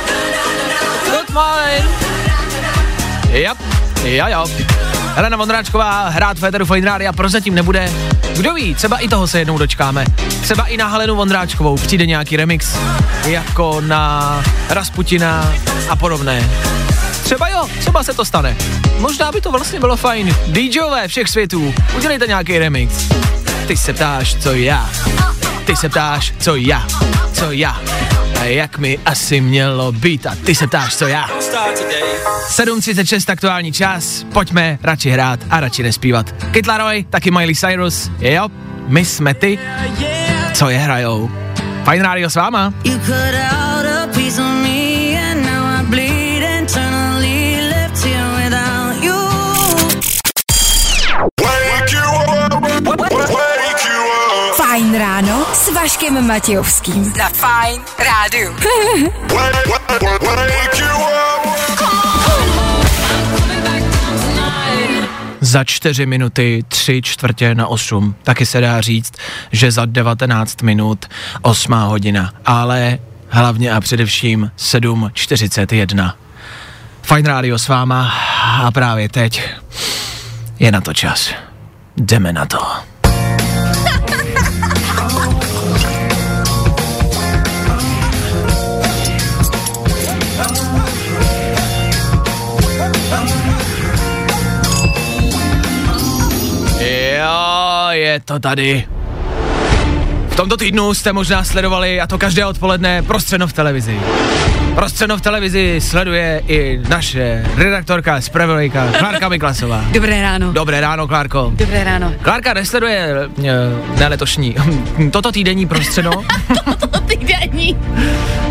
[1.12, 1.86] Good morning.
[3.30, 3.58] Yep.
[4.04, 4.46] Jo, jo.
[5.16, 7.92] Helena Vondráčková hrát Féteru Fine Rádia prozatím nebude.
[8.38, 10.06] Kdo ví, třeba i toho se jednou dočkáme.
[10.42, 12.78] Třeba i na Helenu Vondráčkovou přijde nějaký remix,
[13.26, 15.54] jako na Rasputina
[15.90, 16.50] a podobné.
[17.24, 18.56] Třeba jo, třeba se to stane.
[19.00, 20.36] Možná by to vlastně bylo fajn.
[20.48, 22.94] DJové všech světů, udělejte nějaký remix.
[23.68, 24.90] Ty se ptáš, co já.
[25.66, 26.88] Ty se ptáš, co já.
[27.34, 27.82] Co já.
[28.44, 30.28] Jak mi asi mělo být.
[30.28, 31.28] A ty se ptáš, co já.
[31.40, 32.04] Start today.
[32.50, 36.32] 7.36 aktuální čas, pojďme radši hrát a radši nespívat.
[36.52, 36.68] Kid
[37.10, 38.50] taky Miley Cyrus, jo,
[38.88, 39.60] my jsme ty,
[40.54, 41.32] co je hrajou.
[41.84, 42.74] Fajn rádio s váma.
[42.84, 43.00] You
[55.84, 57.14] Vaškem Matějovským.
[57.18, 58.56] Na Fajn rádiu.
[65.42, 68.16] Za čtyři minuty, tři čtvrtě na osm.
[68.24, 69.14] Taky se dá říct,
[69.52, 71.06] že za 19 minut
[71.42, 72.34] osmá hodina.
[72.46, 76.14] Ale hlavně a především 7.41.
[77.02, 78.14] Fajn rádio s váma
[78.62, 79.50] a právě teď
[80.60, 81.30] je na to čas.
[81.98, 82.93] Jdeme na to.
[98.14, 98.86] Je to tady.
[100.30, 104.00] V tomto týdnu jste možná sledovali, a to každé odpoledne, prostředno v televizi.
[104.76, 109.86] Prostředno v televizi sleduje i naše redaktorka, zpravodajka Klárka Miklasová.
[109.92, 110.54] Dobré ráno.
[110.54, 111.52] Dobré ráno, Klárko.
[111.56, 112.14] Dobré ráno.
[112.22, 113.08] Klárka nesleduje,
[113.46, 114.56] eh, ne letošní,
[115.12, 116.12] toto týdenní prostředno,
[117.08, 117.78] Týdenní.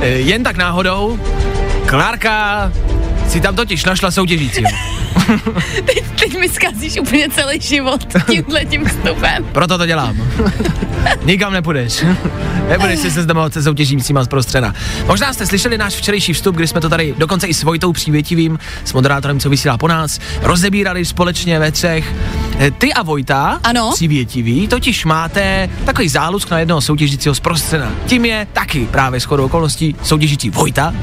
[0.01, 1.19] eh, jen tak náhodou.
[1.87, 2.73] Klárka
[3.29, 4.71] si tam totiž našla soutěžícího.
[5.85, 9.45] Teď, teď mi zkazíš úplně celý život tímhle tím vstupem.
[9.53, 10.17] Proto to dělám.
[11.25, 12.05] Nikam nepůjdeš.
[12.69, 14.75] Nebudeš si se zdemovat se soutěžícíma z prostřena.
[15.07, 18.59] Možná jste slyšeli náš včerejší vstup, kdy jsme to tady dokonce i s Vojtou Přívětivým,
[18.85, 22.15] s moderátorem, co vysílá po nás, rozebírali společně ve třech.
[22.59, 23.91] Eh, Ty a Vojta, Ano.
[23.95, 27.93] Přívětivý, totiž máte takový zálusk na jednoho soutěžícího z prostřena.
[28.07, 30.95] Tím je taky právě shodou okolností soutěžící Vojta,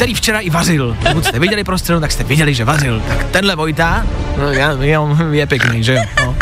[0.00, 0.96] který včera i vařil.
[1.08, 3.02] Pokud jste viděli prostředu, tak jste viděli, že vařil.
[3.08, 4.06] Tak tenhle Vojta,
[4.38, 4.98] no, já, je,
[5.30, 6.02] je pěkný, že jo?
[6.20, 6.36] No.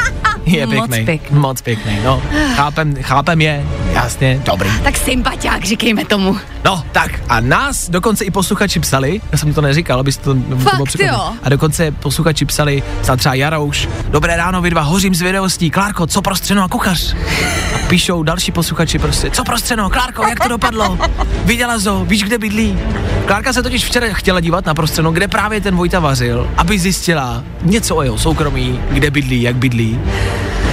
[0.48, 1.04] Je Moc pěkný.
[1.04, 1.38] pěkný.
[1.38, 2.22] Moc pěkný, no.
[2.54, 4.70] Chápem, chápem je, jasně, dobrý.
[4.82, 6.36] Tak sympatiák, říkejme tomu.
[6.64, 10.56] No, tak a nás dokonce i posluchači psali, já jsem to neříkal, abyste to, to
[10.56, 11.18] Fakt bylo překvapení.
[11.18, 11.32] jo?
[11.42, 16.06] A dokonce posluchači psali, psal třeba Jarouš, dobré ráno vy dva, hořím z vědovostí, Klárko,
[16.06, 17.14] co pro střeno a kuchař?
[17.74, 20.98] A píšou další posluchači prostě, co pro střeno, Klárko, jak to dopadlo?
[21.44, 22.78] Viděla zo, víš, kde bydlí?
[23.26, 27.44] Klárka se totiž včera chtěla dívat na prostřeno, kde právě ten Vojta vařil, aby zjistila
[27.62, 29.98] něco o jeho soukromí, kde bydlí, jak bydlí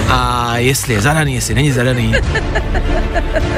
[0.08, 2.14] a jestli je zadaný, jestli není zadaný.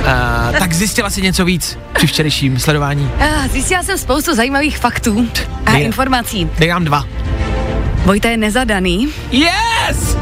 [0.07, 3.11] A, tak zjistila si něco víc při včerejším sledování.
[3.51, 5.29] Zjistila jsem spoustu zajímavých faktů
[5.67, 6.51] a Dej- informací.
[6.59, 7.05] Dej nám dva.
[8.05, 9.09] Vojta je nezadaný.
[9.31, 10.17] Yes!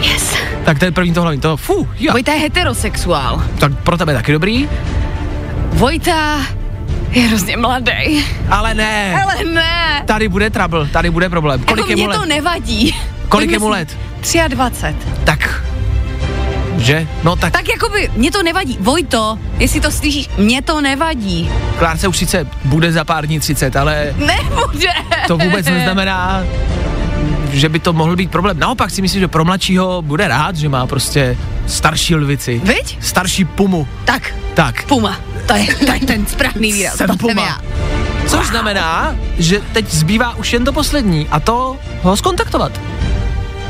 [0.00, 0.34] Yes.
[0.64, 2.12] Tak to je první to hlavní, to, fu, jo.
[2.12, 3.42] Vojta je heterosexuál.
[3.58, 4.68] Tak pro tebe taky dobrý,
[5.72, 6.40] Vojta
[7.10, 8.24] je hrozně mladý.
[8.50, 9.22] ale ne.
[9.22, 10.02] Ale ne.
[10.06, 11.62] Tady bude trouble, tady bude problém.
[11.62, 12.18] Kolik jako je mu let?
[12.18, 12.96] to nevadí.
[13.28, 13.98] Kolik je mu let?
[14.20, 14.94] 23.
[15.24, 15.62] Tak,
[16.78, 17.06] že?
[17.24, 17.52] No tak, tak.
[17.52, 18.76] Tak jakoby, mě to nevadí.
[18.80, 21.50] Vojto, jestli to slyšíš, mě to nevadí.
[21.78, 24.88] Klárce už 30, bude za pár dní 30, ale Nebude.
[25.26, 26.42] to vůbec neznamená,
[27.52, 28.58] že by to mohl být problém.
[28.58, 32.60] Naopak si myslím, že pro mladšího bude rád, že má prostě starší lvici.
[32.64, 32.98] Viď?
[33.00, 33.88] Starší pumu.
[34.04, 34.84] Tak, Tak.
[34.84, 35.16] puma.
[35.46, 36.96] To je, to je ten správný výraz.
[36.96, 37.42] Jsem to puma.
[37.42, 37.58] já.
[38.26, 42.72] Což znamená, že teď zbývá už jen to poslední a to ho skontaktovat.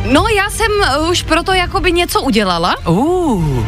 [0.05, 2.75] No já jsem uh, už proto jakoby něco udělala.
[2.89, 3.65] Uh.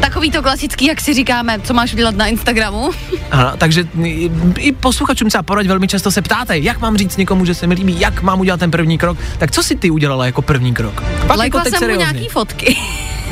[0.00, 2.90] Takový to klasický, jak si říkáme, co máš udělat na Instagramu.
[3.30, 7.44] Ano, takže i, i posluchačům třeba poraď velmi často se ptáte, jak mám říct někomu,
[7.44, 9.18] že se mi líbí, jak mám udělat ten první krok.
[9.38, 11.02] Tak co si ty udělala jako první krok?
[11.26, 12.76] Pak Lajkla jako teď jsem mu nějaký fotky.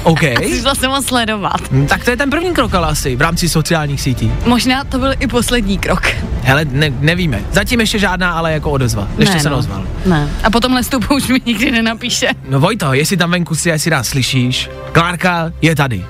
[0.03, 0.21] OK.
[0.41, 1.61] Přišla jsem ho sledovat.
[1.71, 4.33] Hm, Tak to je ten první krok ale asi v rámci sociálních sítí.
[4.47, 6.03] Možná to byl i poslední krok.
[6.43, 7.41] Hele, ne, nevíme.
[7.53, 9.09] Zatím ještě žádná, ale jako odezva.
[9.19, 9.63] Ještě Ne, se no.
[10.07, 10.29] Ne.
[10.45, 12.29] A potom lestupu už mi nikdy nenapíše.
[12.49, 16.05] No Vojto, jestli tam venku si, jestli nás slyšíš, Klárka je tady.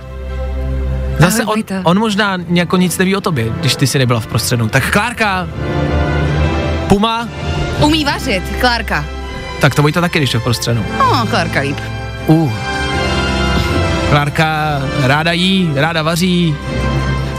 [1.18, 1.74] Zase Ahoj, on, Vojto.
[1.90, 4.68] on možná jako nic neví o tobě, když ty si nebyla v prostředu.
[4.68, 5.48] Tak Klárka,
[6.88, 7.28] Puma,
[7.80, 9.04] Umí vařit, Klárka.
[9.60, 10.84] tak to Vojta taky, když je v prostředu.
[10.98, 11.76] No, Klárka líp.
[12.26, 12.52] Uh.
[14.10, 16.56] Klárka ráda jí, ráda vaří,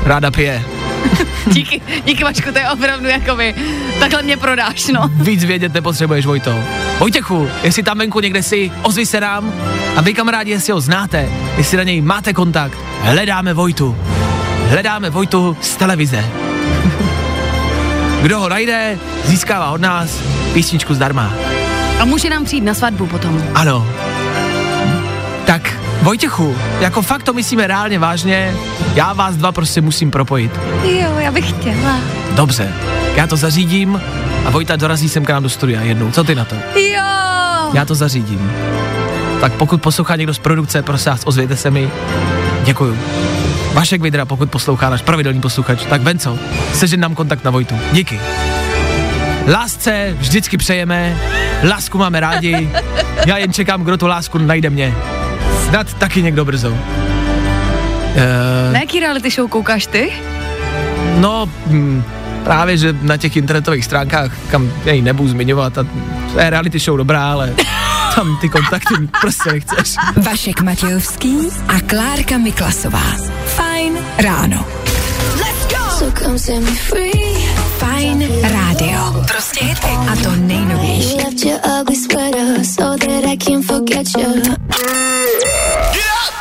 [0.04, 0.64] ráda pije.
[1.48, 3.56] Díky, díky Vašku, to je opravdu jakoby,
[4.00, 5.10] takhle mě prodáš, no.
[5.14, 6.64] Víc vědět nepotřebuješ, Vojto.
[7.00, 9.54] Vojtěchu, jestli tam venku někde si, ozvi se nám
[9.96, 13.98] a vy kamarádi, jestli ho znáte, jestli na něj máte kontakt, hledáme Vojtu.
[14.70, 16.26] Hledáme Vojtu z televize.
[18.22, 20.20] Kdo ho najde, získává od nás
[20.54, 21.34] písničku zdarma.
[22.00, 23.44] A může nám přijít na svatbu potom.
[23.56, 23.88] Ano.
[25.46, 28.56] Tak, Vojtěchu, jako fakt to myslíme reálně vážně,
[28.94, 30.60] já vás dva prostě musím propojit.
[30.84, 32.00] Jo, já bych chtěla.
[32.32, 32.74] Dobře,
[33.16, 34.02] já to zařídím
[34.46, 36.12] a Vojta dorazí sem k nám do studia jednou.
[36.12, 36.56] Co ty na to?
[36.80, 37.04] Jo.
[37.74, 38.52] Já to zařídím.
[39.42, 41.90] Tak pokud poslouchá někdo z produkce, prosím vás, ozvěte se mi.
[42.64, 42.98] Děkuju.
[43.74, 46.40] Vašek Vidra, pokud poslouchá náš pravidelný posluchač, tak Benco,
[46.74, 47.80] sežen nám kontakt na Vojtu.
[47.92, 48.20] Díky.
[49.48, 51.18] Lásce vždycky přejeme,
[51.70, 52.70] lásku máme rádi,
[53.26, 54.96] já jen čekám, kdo tu lásku najde mě.
[55.72, 56.70] Snad taky někdo brzo.
[56.70, 56.78] Uh,
[58.74, 60.12] Na jaký reality show koukáš ty?
[61.20, 62.04] no, hm,
[62.44, 65.84] právě, že na těch internetových stránkách, kam já ji nebudu zmiňovat, a
[66.34, 67.54] to je reality show dobrá, ale
[68.16, 69.96] tam ty kontakty prostě nechceš.
[70.18, 73.04] Vašek Matějovský a Klárka Miklasová.
[73.46, 74.66] Fajn ráno.
[76.00, 77.48] So set me free.
[77.78, 79.24] Fajn rádio.
[79.28, 79.88] Prostě hity.
[80.12, 81.18] A to nejnovější.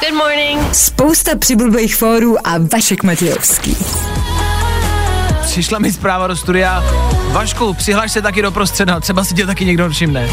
[0.00, 0.74] Good morning.
[0.74, 3.76] Spousta přibulbých fórů a Vašek Matějovský.
[5.42, 6.84] Přišla mi zpráva do studia.
[7.32, 10.28] Vašku, přihlaš se taky do prostředna, třeba si tě taky někdo všimne.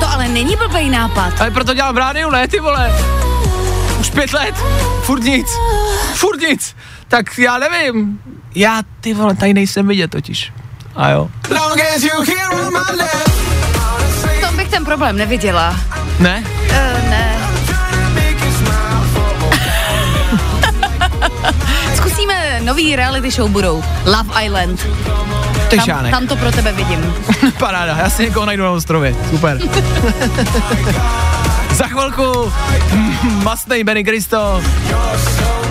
[0.00, 1.40] To ale není blbý nápad.
[1.40, 2.92] Ale proto dělám v rádiu, ne, ty vole.
[4.00, 4.54] Už pět let,
[5.02, 5.46] furt nic,
[6.14, 6.76] furt nic.
[7.08, 8.20] Tak já nevím,
[8.54, 10.52] já ty vole, tady nejsem vidět totiž.
[10.96, 11.28] A jo.
[11.42, 11.48] V
[14.40, 15.80] tom bych ten problém neviděla.
[16.18, 16.44] Ne?
[22.66, 23.84] Nový reality show budou.
[24.06, 24.86] Love Island.
[25.68, 26.10] Ty Tam, šánek.
[26.10, 27.14] tam to pro tebe vidím.
[27.58, 29.14] Paráda, já si někoho najdu na ostrově.
[29.30, 29.58] Super.
[31.70, 32.52] Za chvilku
[33.42, 34.62] mastnej Benny Cristo.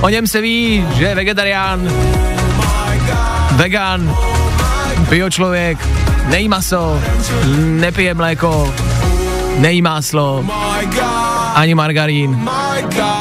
[0.02, 1.92] O něm se ví, že je vegetarián,
[3.52, 4.16] vegan,
[5.10, 5.78] bio člověk,
[6.26, 7.02] nejí maso,
[7.56, 8.74] nepije mléko,
[9.58, 10.46] nejí máslo,
[11.56, 12.36] ani margarín.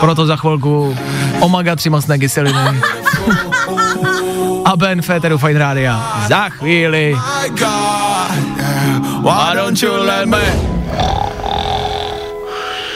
[0.01, 0.97] Proto za chvilku
[1.41, 2.83] omega 3 mastné kyseliny.
[4.65, 5.95] A Ben Féteru Fine Rádia.
[6.29, 7.17] Za chvíli.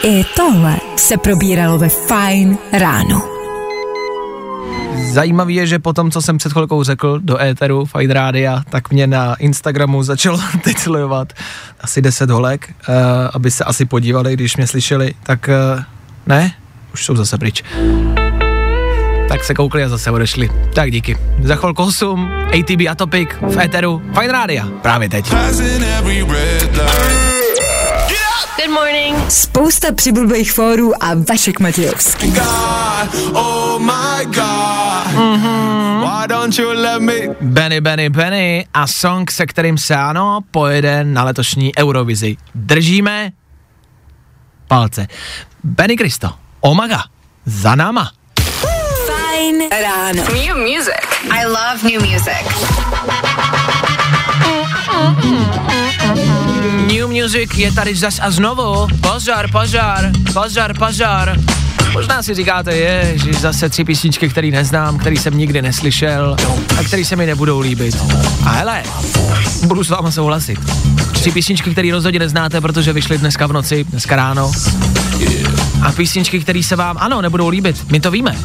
[0.03, 3.38] I tohle se probíralo ve Fine ráno.
[5.09, 8.91] Zajímavý je, že po tom, co jsem před chvilkou řekl do éteru Fine Rádia, tak
[8.91, 11.33] mě na Instagramu začalo teď sledovat
[11.81, 12.95] asi 10 holek, uh,
[13.33, 15.83] aby se asi podívali, když mě slyšeli, tak uh,
[16.27, 16.51] ne,
[16.93, 17.63] už jsou zase pryč.
[19.29, 20.49] Tak se koukli a zase odešli.
[20.73, 21.17] Tak díky.
[21.43, 24.67] Za chvilku 8, ATB Atopic v éteru Fine Rádia.
[24.81, 25.33] Právě teď.
[28.57, 29.31] Good morning.
[29.31, 32.33] Spousta přibulbých fórů a Vašek Matějovský.
[33.33, 34.78] Oh my god.
[35.13, 37.35] Why don't you let me?
[37.41, 42.37] Benny, Benny, Benny a song, se kterým se ano pojede na letošní Eurovizi.
[42.55, 43.31] Držíme
[44.67, 45.07] palce.
[45.63, 46.29] Benny Kristo,
[46.61, 47.03] Omaga,
[47.45, 48.11] za náma.
[49.07, 50.23] Fajn ráno.
[50.33, 51.05] New music.
[51.31, 52.45] I love new music.
[56.87, 58.87] New Music je tady zas a znovu.
[59.01, 61.35] Pozor, pozor, pozor, pozor.
[61.93, 66.35] Možná si říkáte, je, že zase tři písničky, který neznám, který jsem nikdy neslyšel
[66.79, 67.97] a který se mi nebudou líbit.
[68.45, 68.83] A hele,
[69.65, 70.59] budu s váma souhlasit.
[71.11, 74.51] Tři písničky, které rozhodně neznáte, protože vyšly dneska v noci, dneska ráno.
[75.81, 77.91] A písničky, které se vám, ano, nebudou líbit.
[77.91, 78.35] My to víme.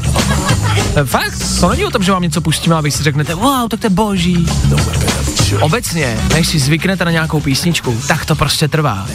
[0.96, 3.68] E, Fakt, to není o tom, že vám něco pustíme a vy si řeknete, wow,
[3.68, 4.46] tak to je boží.
[5.60, 9.06] Obecně, než si zvyknete na nějakou písničku, tak to prostě trvá.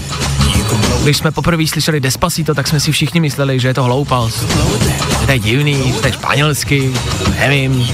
[1.04, 4.46] Když jsme poprvé slyšeli Despacito, tak jsme si všichni mysleli, že je to hloupost.
[5.20, 6.94] Že to je divný, že to je španělsky,
[7.40, 7.88] nevím,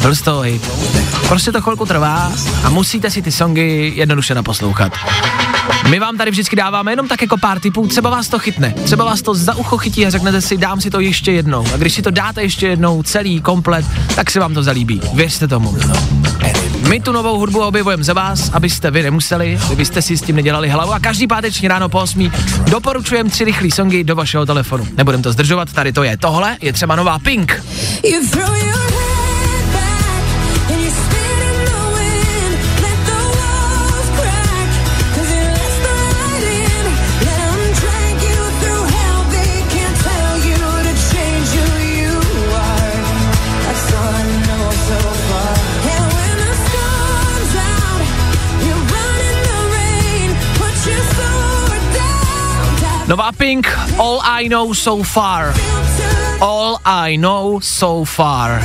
[0.00, 0.70] byl toho hit.
[1.28, 2.32] Prostě to chvilku trvá
[2.64, 4.92] a musíte si ty songy jednoduše naposlouchat.
[5.88, 9.04] My vám tady vždycky dáváme jenom tak jako pár tipů, třeba vás to chytne, třeba
[9.04, 11.66] vás to za ucho chytí a řeknete si, dám si to ještě jednou.
[11.74, 13.84] A když si to dáte ještě jednou, celý, komplet,
[14.14, 15.00] tak se vám to zalíbí.
[15.14, 15.78] Věřte tomu.
[16.88, 20.68] My tu novou hudbu objevujeme za vás, abyste vy nemuseli, kdybyste si s tím nedělali
[20.68, 22.32] hlavu a každý páteční ráno po 8
[22.70, 24.88] doporučujeme tři rychlé songy do vašeho telefonu.
[24.96, 26.16] Nebudem to zdržovat, tady to je.
[26.16, 27.62] Tohle je třeba nová Pink.
[28.04, 28.20] You
[53.06, 55.54] Nová Pink, All I Know So Far.
[56.40, 58.64] All I Know So Far.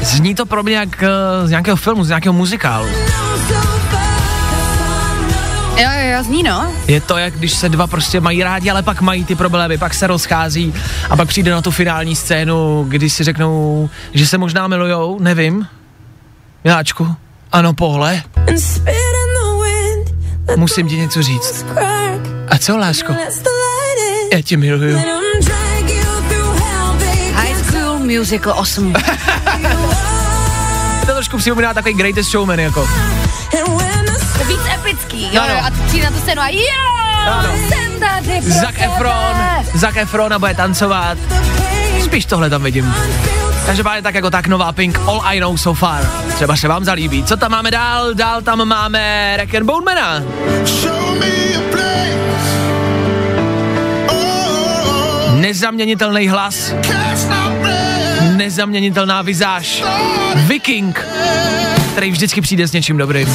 [0.00, 1.08] Zní to pro mě jak eh,
[1.46, 2.86] z nějakého filmu, z nějakého muzikálu.
[5.76, 6.72] Jo, jo, jo, zní no.
[6.86, 9.94] Je to, jak když se dva prostě mají rádi, ale pak mají ty problémy, pak
[9.94, 10.74] se rozchází
[11.10, 15.66] a pak přijde na tu finální scénu, kdy si řeknou, že se možná milujou, nevím.
[16.64, 17.14] Miláčku,
[17.52, 18.22] ano, pohle,
[20.56, 21.64] musím ti něco říct.
[22.48, 23.12] A co, lásko?
[24.32, 24.98] Já tě miluju.
[27.34, 28.94] High School Musical 8.
[31.06, 32.88] To trošku připomíná takový greatest showman, jako.
[34.38, 35.54] The Víc epický, jo, Ano.
[35.54, 36.60] jo, a ty přijde na tu scénu a jo,
[37.26, 37.48] Ano.
[37.68, 39.36] jsem tady Zac Efron.
[39.74, 41.18] Zac Efron a bude tancovat.
[41.28, 42.84] pain Spíš tohle tam vidím.
[42.86, 43.66] unfiltered.
[43.66, 46.10] Každopádně tak jako tak nová Pink, All I Know So Far.
[46.34, 47.24] Třeba se vám zalíbí.
[47.24, 48.14] Co tam máme dál?
[48.14, 50.22] Dál tam máme Rack and Bone Mana.
[50.66, 51.55] Show me
[55.36, 56.74] Nezaměnitelný hlas,
[58.36, 59.82] nezaměnitelná vizáž.
[60.34, 61.06] Viking,
[61.92, 63.28] který vždycky přijde s něčím dobrým.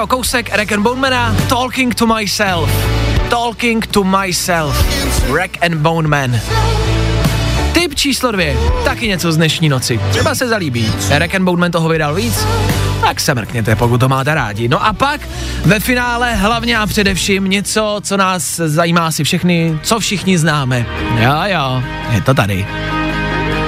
[0.00, 2.70] Jo, kousek Rack and Bone Mana, Talking to Myself.
[3.28, 4.74] Talking to Myself.
[5.36, 6.40] Rack and Bone Man.
[7.72, 10.00] Tip číslo dvě, taky něco z dnešní noci.
[10.10, 10.92] Třeba se zalíbí.
[11.10, 12.46] Rack and Bone Man toho vydal víc,
[13.00, 14.68] tak se mrkněte, pokud to máte rádi.
[14.68, 15.20] No a pak
[15.64, 20.86] ve finále hlavně a především něco, co nás zajímá asi všechny, co všichni známe.
[21.16, 22.66] Jo, jo, je to tady.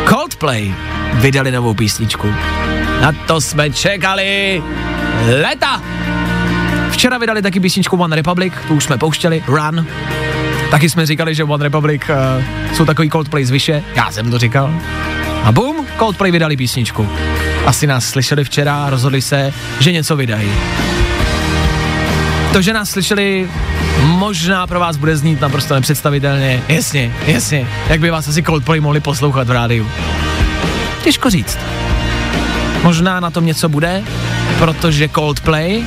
[0.08, 0.74] Coldplay
[1.14, 2.34] vydali novou písničku.
[3.00, 4.62] Na to jsme čekali
[5.42, 5.82] leta.
[6.92, 9.86] Včera vydali taky písničku One Republic, tu už jsme pouštěli, Run.
[10.70, 14.74] Taky jsme říkali, že One Republic uh, jsou takový Coldplay zvyše, já jsem to říkal.
[15.44, 17.08] A bum, Coldplay vydali písničku.
[17.66, 20.52] Asi nás slyšeli včera a rozhodli se, že něco vydají.
[22.52, 23.48] To, že nás slyšeli
[24.02, 26.62] možná pro vás bude znít naprosto nepředstavitelně.
[26.68, 27.66] Jasně, jasně.
[27.88, 29.90] Jak by vás asi Coldplay mohli poslouchat v rádiu?
[31.04, 31.58] Těžko říct.
[32.82, 34.02] Možná na tom něco bude,
[34.58, 35.84] protože Coldplay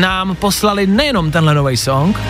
[0.00, 2.20] nám poslali nejenom tenhle nový song,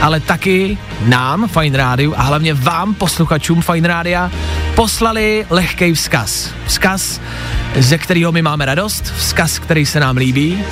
[0.00, 4.30] ale taky nám, Fine Radio, a hlavně vám, posluchačům Fine Rádia,
[4.74, 6.50] poslali lehkej vzkaz.
[6.66, 7.20] Vzkaz,
[7.76, 10.64] ze kterého my máme radost, vzkaz, který se nám líbí,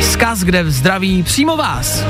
[0.00, 2.04] vzkaz, kde zdraví přímo vás.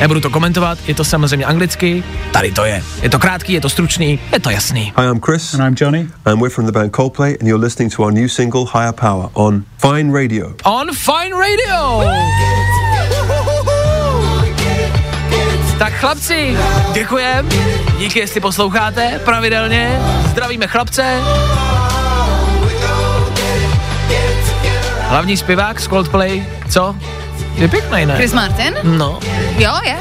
[0.00, 2.82] Nebudu to komentovat, je to samozřejmě anglicky, tady to je.
[3.02, 4.92] Je to krátký, je to stručný, je to jasný.
[4.98, 5.54] Hi, I'm Chris.
[5.54, 6.08] And I'm Johnny.
[6.24, 9.28] And we're from the band Coldplay, and you're listening to our new single, Higher Power,
[9.34, 10.54] on Fine Radio.
[10.64, 12.02] On Fine Radio!
[15.78, 16.56] Tak chlapci,
[16.92, 17.48] děkujem,
[17.98, 21.20] díky, jestli posloucháte pravidelně, zdravíme chlapce.
[25.00, 26.96] Hlavní zpěvák z Coldplay, co?
[27.56, 28.16] Je pěkný, ne?
[28.16, 28.74] Chris Martin?
[28.82, 29.18] No,
[29.58, 29.96] Jo, je.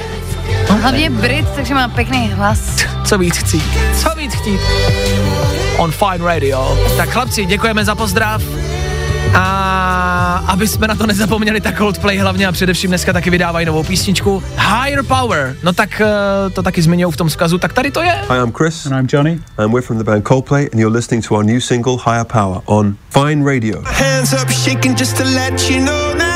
[0.82, 2.60] Hlavně Brit, takže má pěkný hlas.
[3.06, 3.64] co víc chtít,
[4.02, 4.60] co víc chtít.
[5.78, 6.78] On Fine Radio.
[6.98, 8.42] Tak chlapci, děkujeme za pozdrav.
[9.34, 13.84] A aby jsme na to nezapomněli, tak Coldplay hlavně a především dneska taky vydávají novou
[13.84, 15.56] písničku Higher Power.
[15.64, 18.12] No tak eh, to taky zmiňují v tom vzkazu, tak tady to je.
[18.30, 18.86] Hi, I'm Chris.
[18.86, 19.40] And I'm Johnny.
[19.58, 22.62] And we're from the band Coldplay, and you're listening to our new single, Higher Power,
[22.66, 23.82] on Fine Radio.
[23.86, 26.35] Hands up, shaking just to let you know now.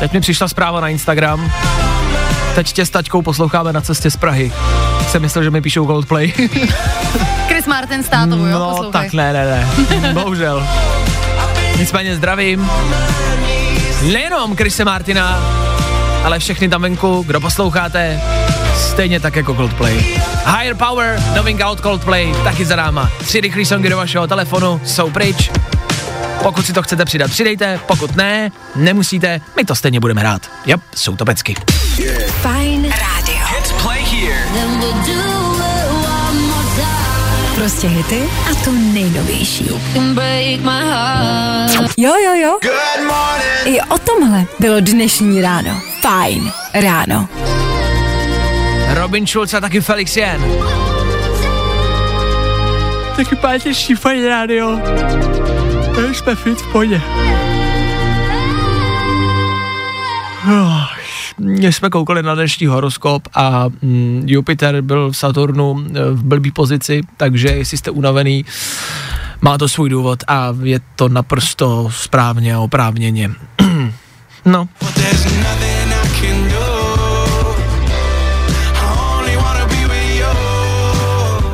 [0.00, 1.52] Teď mi přišla zpráva na Instagram.
[2.54, 4.52] Teď tě s taťkou posloucháme na cestě z Prahy.
[5.08, 6.32] Jsem myslel, že mi píšou Coldplay.
[7.48, 8.92] Chris Martin s tátou, jo, no, poslouchej.
[8.92, 9.66] tak ne, ne,
[10.00, 10.12] ne.
[10.12, 10.66] Bohužel.
[11.78, 12.70] Nicméně zdravím.
[14.12, 15.38] Nejenom Krise Martina,
[16.24, 18.20] ale všechny tam venku, kdo posloucháte,
[18.76, 20.04] stejně tak jako Coldplay.
[20.58, 23.10] Higher Power, novinka od Coldplay, taky za náma.
[23.18, 25.50] Tři rychlý songy do vašeho telefonu jsou pryč.
[26.42, 30.50] Pokud si to chcete přidat, přidejte, pokud ne, nemusíte, my to stejně budeme hrát.
[30.66, 31.54] Jop, jsou to pecky.
[32.42, 33.46] Fajn rádio.
[37.54, 39.70] Prostě hity a to nejnovější.
[41.96, 42.58] Jo, jo, jo.
[42.62, 43.76] good morning.
[43.76, 45.80] I o tomhle bylo dnešní ráno.
[46.00, 47.28] Fajn ráno.
[48.94, 50.44] Robin Schulz a taky Felix Jen.
[53.16, 54.80] Taky páteční fajn rádio.
[56.12, 57.02] Jsme fit v pohodě.
[60.48, 60.84] Oh,
[61.36, 66.50] Když jsme koukali na dnešní horoskop a mm, Jupiter byl v Saturnu eh, v blbý
[66.50, 68.44] pozici, takže jestli jste unavený,
[69.40, 73.30] má to svůj důvod a je to naprosto správně a oprávněně.
[74.44, 74.68] no,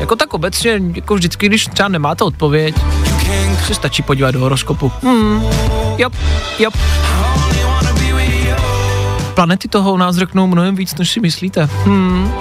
[0.00, 2.74] jako tak obecně, jako vždycky, když třeba nemáte odpověď,
[3.66, 4.92] se stačí podívat do horoskopu.
[5.02, 5.42] Hmm,
[5.98, 6.14] jop,
[6.58, 6.74] jop.
[9.34, 11.68] Planety toho o nás řeknou mnohem víc, než si myslíte.
[11.84, 12.32] Hmm,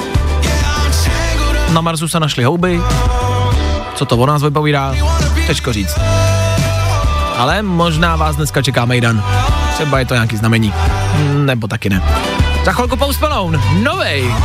[1.73, 2.81] na Marsu se našly houby.
[3.95, 4.95] Co to o nás vypovídá?
[5.47, 5.99] Těžko říct.
[7.37, 9.23] Ale možná vás dneska čeká Mejdan.
[9.73, 10.73] Třeba je to nějaký znamení.
[11.33, 12.03] Nebo taky ne.
[12.65, 14.35] Za chvilku Post Malone, novej.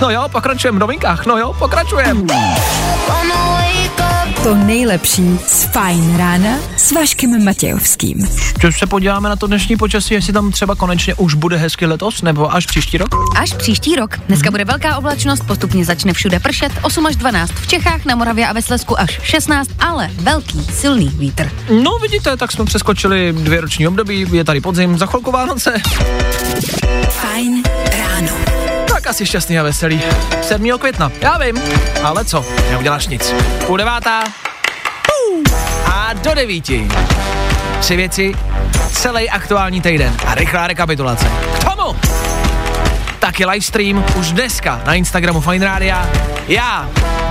[0.00, 2.34] No jo, pokračujeme v novinkách, no jo, pokračujeme.
[4.42, 8.28] To nejlepší z Fajn rána s Vaškem Matějovským.
[8.58, 12.22] Když se podíváme na to dnešní počasí, jestli tam třeba konečně už bude hezky letos,
[12.22, 13.08] nebo až příští rok?
[13.36, 14.18] Až příští rok.
[14.18, 18.48] Dneska bude velká oblačnost, postupně začne všude pršet, 8 až 12 v Čechách, na Moravě
[18.48, 21.50] a ve Slezsku až 16, ale velký, silný vítr.
[21.82, 25.72] No vidíte, tak jsme přeskočili dvě roční období, je tady podzim, za chvilku Vánoce.
[27.08, 27.62] Fajn
[27.98, 28.57] ráno.
[28.98, 30.02] Tak asi šťastný a veselý.
[30.42, 30.78] 7.
[30.78, 31.62] května, já vím,
[32.02, 33.34] ale co, neuděláš nic.
[33.66, 34.24] Půl devátá
[35.86, 36.88] a do devíti.
[37.80, 38.34] Tři věci,
[38.92, 41.30] celý aktuální týden a rychlá rekapitulace.
[41.60, 41.96] K tomu
[43.18, 46.08] taky livestream už dneska na Instagramu Fine Rádia.
[46.48, 46.88] Já,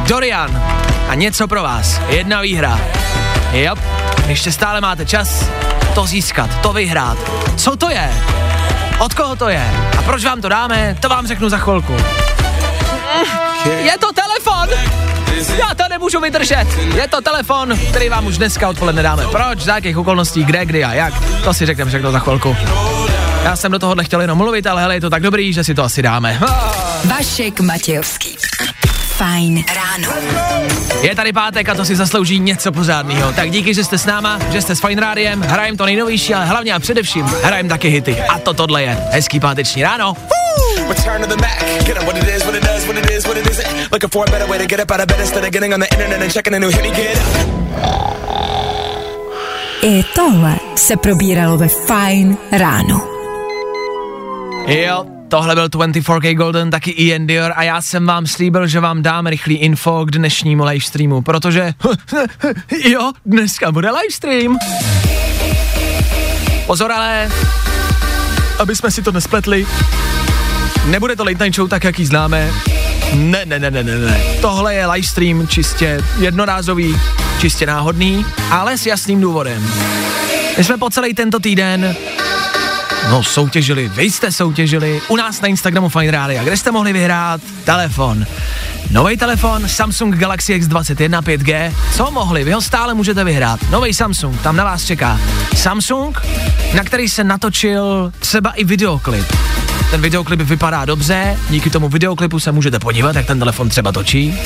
[0.08, 0.64] Dorian
[1.10, 2.02] a něco pro vás.
[2.10, 2.80] Jedna výhra.
[3.52, 3.80] Jop,
[4.28, 5.46] ještě stále máte čas
[5.96, 7.18] to získat, to vyhrát.
[7.58, 8.12] Co to je?
[9.00, 9.72] Od koho to je?
[9.98, 10.96] A proč vám to dáme?
[11.00, 11.96] To vám řeknu za chvilku.
[13.66, 14.70] Je to telefon!
[15.60, 16.66] Já to nemůžu vydržet.
[16.96, 19.24] Je to telefon, který vám už dneska odpoledne dáme.
[19.32, 21.14] Proč, za jakých okolností, kde, kdy a jak?
[21.44, 22.56] To si řekneme všechno za chvilku.
[23.44, 25.76] Já jsem do tohohle chtěl jenom mluvit, ale hele, je to tak dobrý, že si
[25.76, 26.40] to asi dáme.
[27.06, 28.38] Vašek Matějovský.
[29.18, 30.14] Fajn ráno.
[31.02, 33.34] Je tady pátek a to si zaslouží něco pořádného.
[33.34, 36.46] Tak díky, že jste s náma, že jste s Fine Rádiem, hrajem to nejnovější, ale
[36.46, 38.22] hlavně a především hrajem taky hity.
[38.22, 40.14] A to tohle je hezký páteční ráno.
[40.90, 41.86] Return to the Mac.
[41.86, 43.92] Get up what it is, what it does, what it is, what it isn't.
[43.92, 45.80] Looking for a better way to get up out of bed instead of getting on
[45.80, 46.82] the internet and checking a new hit.
[46.82, 47.58] Me get up.
[49.84, 53.02] I tohle se probíralo ve Fajn ráno.
[54.68, 59.04] Jo, tohle byl 24K Golden, taky Ian Dior a já jsem vám slíbil, že vám
[59.04, 61.74] dám rychlý info k dnešnímu livestreamu, protože
[62.90, 64.58] jo, dneska bude livestream.
[66.66, 67.30] Pozor ale,
[68.60, 69.68] aby jsme si to nespletli,
[70.86, 72.52] nebude to late night show tak, jak ji známe.
[73.14, 74.22] Ne, ne, ne, ne, ne, ne.
[74.42, 76.96] Tohle je livestream čistě jednorázový,
[77.42, 79.68] čistě náhodný, ale s jasným důvodem.
[80.58, 81.96] My jsme po celý tento týden
[83.10, 87.42] No, soutěžili, vy jste soutěžili u nás na Instagramu Fine Radio, kde jste mohli vyhrát
[87.64, 88.26] telefon.
[88.92, 91.74] Nový telefon Samsung Galaxy S21 5G.
[91.96, 92.44] Co mohli?
[92.44, 93.60] Vy ho stále můžete vyhrát.
[93.70, 95.20] Nový Samsung, tam na vás čeká.
[95.56, 96.22] Samsung,
[96.74, 99.26] na který se natočil třeba i videoklip.
[99.92, 104.40] Ten videoklip vypadá dobře, díky tomu videoklipu se můžete podívat, jak ten telefon třeba točí.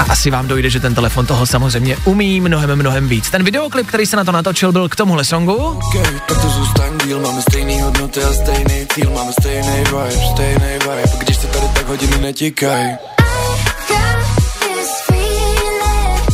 [0.00, 3.30] A asi vám dojde, že ten telefon toho samozřejmě umí mnohem, mnohem víc.
[3.30, 5.54] Ten videoklip, který se na to natočil, byl k tomuhle songu.
[5.54, 10.72] Okay, tak to zůstaň díl, máme stejný hodnoty a stejný cíl, máme stejný vibe, stejný
[10.80, 11.02] vibe.
[11.18, 12.96] Když se tady tak hodiny netíkaj.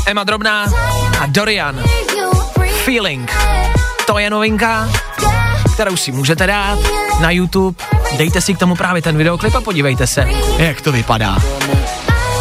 [0.06, 0.66] Emma Drobná
[1.20, 1.82] a Dorian.
[2.84, 3.32] Feeling.
[4.06, 4.88] To je novinka,
[5.74, 6.78] kterou si můžete dát
[7.20, 7.84] na YouTube.
[8.16, 10.28] Dejte si k tomu právě ten videoklip a podívejte se,
[10.58, 11.36] jak to vypadá.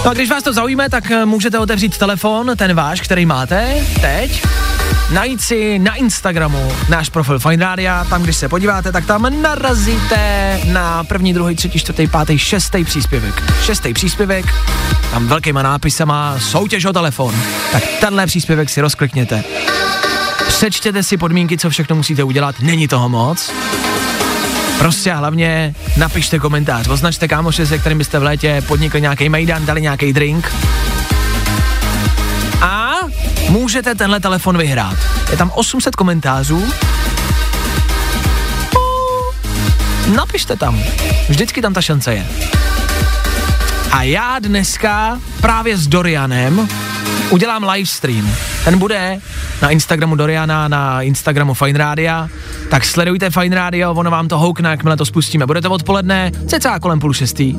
[0.07, 3.85] No a když vás to zaujme, tak eh, můžete otevřít telefon, ten váš, který máte
[4.01, 4.43] teď,
[5.13, 10.59] najít si na Instagramu náš profil Fine Radio, tam když se podíváte, tak tam narazíte
[10.71, 13.43] na první, druhý, třetí, čtvrtý, pátý, šestý příspěvek.
[13.63, 14.45] Šestý příspěvek,
[15.11, 17.35] tam velkýma nápisama soutěž o telefon.
[17.71, 19.43] Tak tenhle příspěvek si rozklikněte.
[20.47, 23.51] Přečtěte si podmínky, co všechno musíte udělat, není toho moc.
[24.77, 29.81] Prostě hlavně napište komentář, označte kámoše, se kterým byste v létě podnikli nějaký mejdan, dali
[29.81, 30.51] nějaký drink.
[32.61, 32.91] A
[33.49, 34.97] můžete tenhle telefon vyhrát.
[35.31, 36.73] Je tam 800 komentářů.
[40.15, 40.83] Napište tam.
[41.29, 42.25] Vždycky tam ta šance je.
[43.91, 46.67] A já dneska právě s Dorianem
[47.29, 48.29] udělám livestream.
[48.65, 49.19] Ten bude
[49.61, 52.27] na Instagramu Doriana, na Instagramu Fine Radio,
[52.69, 55.45] tak sledujte Fine Radio, ono vám to houkne, jakmile to spustíme.
[55.45, 57.55] Bude to odpoledne, cca kolem půl šestý.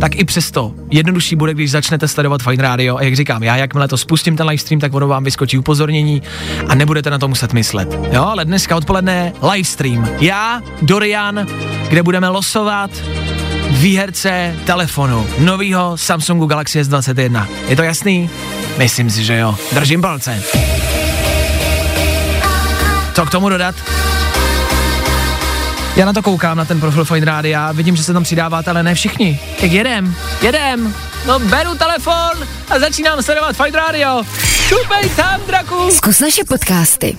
[0.00, 3.88] Tak i přesto, jednodušší bude, když začnete sledovat Fine Radio a jak říkám, já jakmile
[3.88, 6.22] to spustím ten livestream, tak ono vám vyskočí upozornění
[6.68, 7.98] a nebudete na to muset myslet.
[8.12, 10.08] Jo, ale dneska odpoledne livestream.
[10.20, 11.46] Já, Dorian,
[11.88, 12.90] kde budeme losovat
[13.78, 17.46] výherce telefonu novýho Samsungu Galaxy S21.
[17.68, 18.30] Je to jasný?
[18.78, 19.56] Myslím si, že jo.
[19.72, 20.42] Držím palce.
[23.14, 23.74] Co k tomu dodat?
[25.96, 28.82] Já na to koukám, na ten profil Fine Rádia, vidím, že se tam přidáváte, ale
[28.82, 29.40] ne všichni.
[29.60, 30.94] Tak jedem, jedem.
[31.26, 34.22] No beru telefon a začínám sledovat Fine Radio.
[34.68, 35.90] Šupej tam, draku.
[35.90, 37.16] Zkus naše podcasty.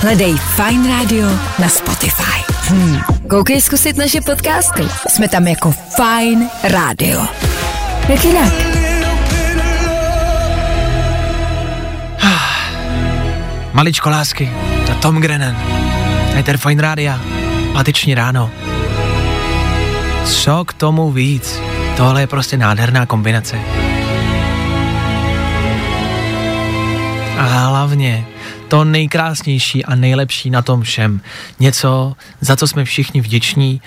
[0.00, 1.26] Hledej Fine Radio
[1.58, 2.43] na Spotify.
[2.68, 3.00] Hmm.
[3.28, 4.82] Koukej zkusit naše podcasty.
[5.08, 7.26] Jsme tam jako Fine Radio.
[8.08, 8.52] Jak jinak?
[13.72, 14.50] Maličko lásky.
[14.92, 15.56] A Tom Grennan.
[16.32, 17.20] Peter Fine Rádia.
[17.72, 18.50] Páteční ráno.
[20.24, 21.60] Co k tomu víc?
[21.96, 23.58] Tohle je prostě nádherná kombinace.
[27.38, 28.26] A hlavně
[28.74, 31.20] to nejkrásnější a nejlepší na tom všem.
[31.60, 33.82] Něco, za co jsme všichni vděční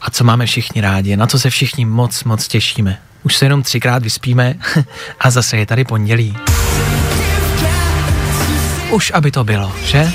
[0.00, 2.98] a co máme všichni rádi, na co se všichni moc, moc těšíme.
[3.22, 4.54] Už se jenom třikrát vyspíme
[5.20, 6.36] a zase je tady pondělí.
[8.90, 10.12] Už aby to bylo, že?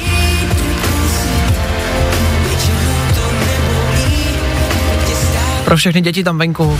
[5.65, 6.79] Pro všechny děti tam venku,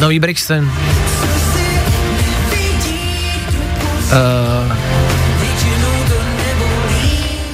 [0.00, 0.72] nový Brixton.
[4.12, 4.73] Uh,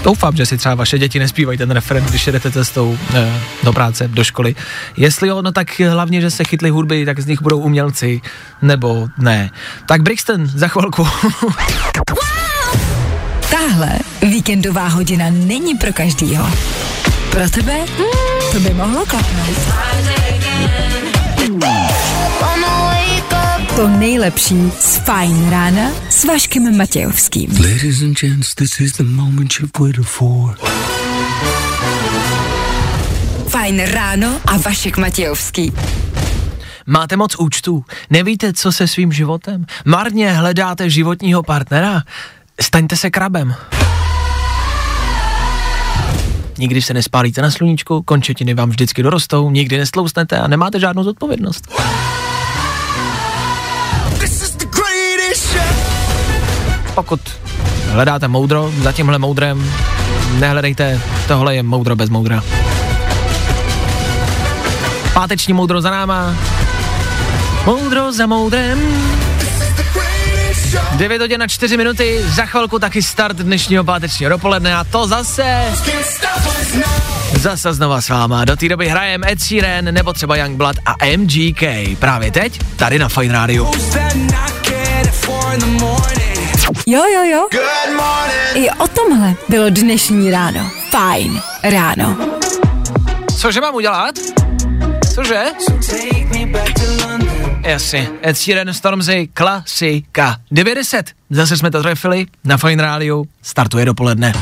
[0.05, 2.97] doufám, že si třeba vaše děti nespívají ten referent, když jedete cestou uh,
[3.63, 4.55] do práce, do školy.
[4.97, 8.21] Jestli jo, no tak hlavně, že se chytli hudby, tak z nich budou umělci,
[8.63, 9.51] nebo ne.
[9.87, 11.09] Tak Brixton, za chvilku.
[13.51, 16.51] Tahle víkendová hodina není pro každýho.
[17.31, 17.75] Pro tebe?
[17.75, 19.57] Hmm, to by mohlo klapnout.
[23.81, 27.51] To nejlepší z Fajn rána s Vaškem Matějovským.
[27.51, 30.57] Ladies and gents, this is the moment you've waited for.
[33.49, 35.73] Fajn ráno a Vašek Matějovský.
[36.87, 42.03] Máte moc účtů, nevíte, co se svým životem, marně hledáte životního partnera,
[42.61, 43.55] staňte se krabem.
[46.59, 51.69] Nikdy se nespálíte na sluníčku, končetiny vám vždycky dorostou, nikdy nestlousnete a nemáte žádnou zodpovědnost.
[56.95, 57.21] Pokud
[57.91, 59.73] hledáte moudro, za tímhle moudrem
[60.39, 62.43] nehledejte, tohle je moudro bez moudra.
[65.15, 66.37] Páteční moudro za náma.
[67.67, 68.79] Moudro za moudrem.
[70.93, 75.65] 9 hodin na 4 minuty, za chvilku taky start dnešního pátečního dopoledne a to zase,
[77.37, 78.45] zase znova s váma.
[78.45, 81.63] Do té doby hrajem Ed Sheeran nebo třeba Youngblood a MGK.
[81.99, 83.71] Právě teď, tady na Fine Radio.
[86.91, 87.49] Jo, jo, jo.
[87.53, 88.67] Good morning.
[88.67, 90.71] I o tomhle bylo dnešní ráno.
[90.91, 92.17] Fajn ráno.
[93.39, 94.15] Cože mám udělat?
[95.15, 95.45] Cože?
[97.63, 100.37] Jasně, Ed Sheeran Stormzy, klasika.
[100.51, 101.07] 90.
[101.31, 104.33] Zase jsme to trefili, na Fine Radio, startuje dopoledne.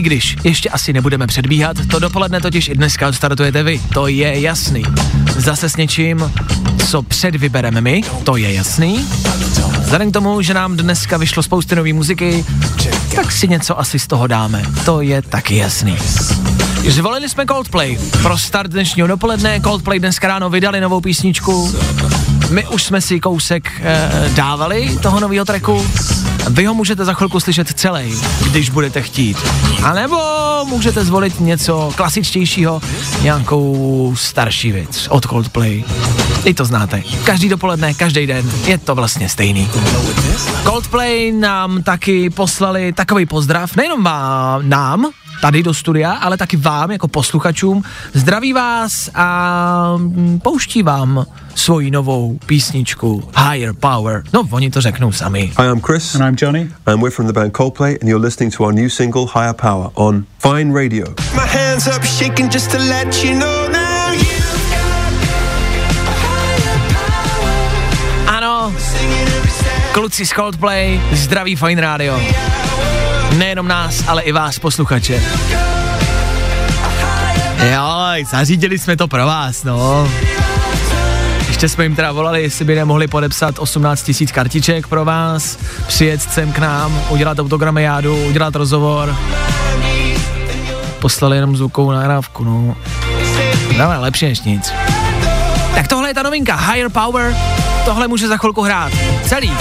[0.00, 4.40] I když, ještě asi nebudeme předbíhat, to dopoledne totiž i dneska startujete vy, to je
[4.40, 4.82] jasný.
[5.36, 6.32] Zase s něčím,
[6.86, 9.06] co předvybereme my, to je jasný.
[9.80, 12.44] Vzhledem k tomu, že nám dneska vyšlo spousty nové muziky,
[13.14, 15.96] tak si něco asi z toho dáme, to je taky jasný.
[16.88, 17.98] Zvolili jsme Coldplay.
[18.22, 21.74] Pro start dnešního dopoledne Coldplay dneska ráno vydali novou písničku.
[22.50, 25.86] My už jsme si kousek e, dávali toho nového tracku.
[26.50, 28.20] Vy ho můžete za chvilku slyšet celý,
[28.50, 29.36] když budete chtít.
[29.82, 30.18] A nebo
[30.64, 32.82] můžete zvolit něco klasičtějšího,
[33.22, 35.84] nějakou starší věc od Coldplay.
[36.44, 37.02] I to znáte.
[37.24, 39.70] Každý dopoledne, každý den je to vlastně stejný.
[40.62, 45.10] Coldplay nám taky poslali takový pozdrav, nejenom vám, nám,
[45.40, 47.82] tady do studia, ale taky vám jako posluchačům.
[48.12, 54.22] Zdraví vás a mm, pouští vám svoji novou písničku Higher Power.
[54.32, 55.52] No, oni to řeknou sami.
[55.58, 56.14] Hi, I'm Chris.
[56.14, 56.70] And I'm Johnny.
[56.86, 59.90] And we're from the band Coldplay, and you're listening to our new single, Higher Power,
[59.94, 61.06] on Fine Radio.
[61.34, 64.40] My hands up shaking just to let you know now you
[68.26, 68.72] Ano,
[69.92, 72.20] kluci z Coldplay, zdraví Fine Radio.
[73.36, 75.22] Nejenom nás, ale i vás, posluchače.
[77.72, 80.08] Jo, zařídili jsme to pro vás, no.
[81.48, 86.22] Ještě jsme jim teda volali, jestli by nemohli podepsat 18 000 kartiček pro vás, přijet
[86.22, 89.16] sem k nám, udělat autogramiádu, udělat rozhovor.
[90.98, 92.76] Poslali jenom zvukovou nahrávku, no.
[93.78, 94.72] No, lepší než nic.
[95.74, 97.36] Tak tohle je ta novinka, Higher Power,
[97.84, 98.92] tohle může za chvilku hrát.
[99.26, 99.52] Celý.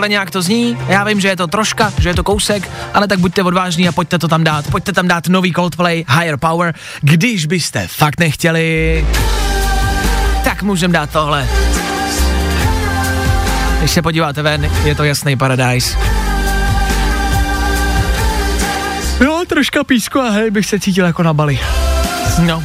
[0.00, 3.08] Takhle nějak to zní, já vím, že je to troška, že je to kousek, ale
[3.08, 4.70] tak buďte odvážní a pojďte to tam dát.
[4.70, 6.74] Pojďte tam dát nový Coldplay, Higher Power.
[7.00, 9.06] Když byste fakt nechtěli,
[10.44, 11.48] tak můžem dát tohle.
[13.78, 15.98] Když se podíváte ven, je to jasný paradise.
[19.24, 21.60] Jo, troška písku a hej, bych se cítil jako na Bali.
[22.38, 22.64] No.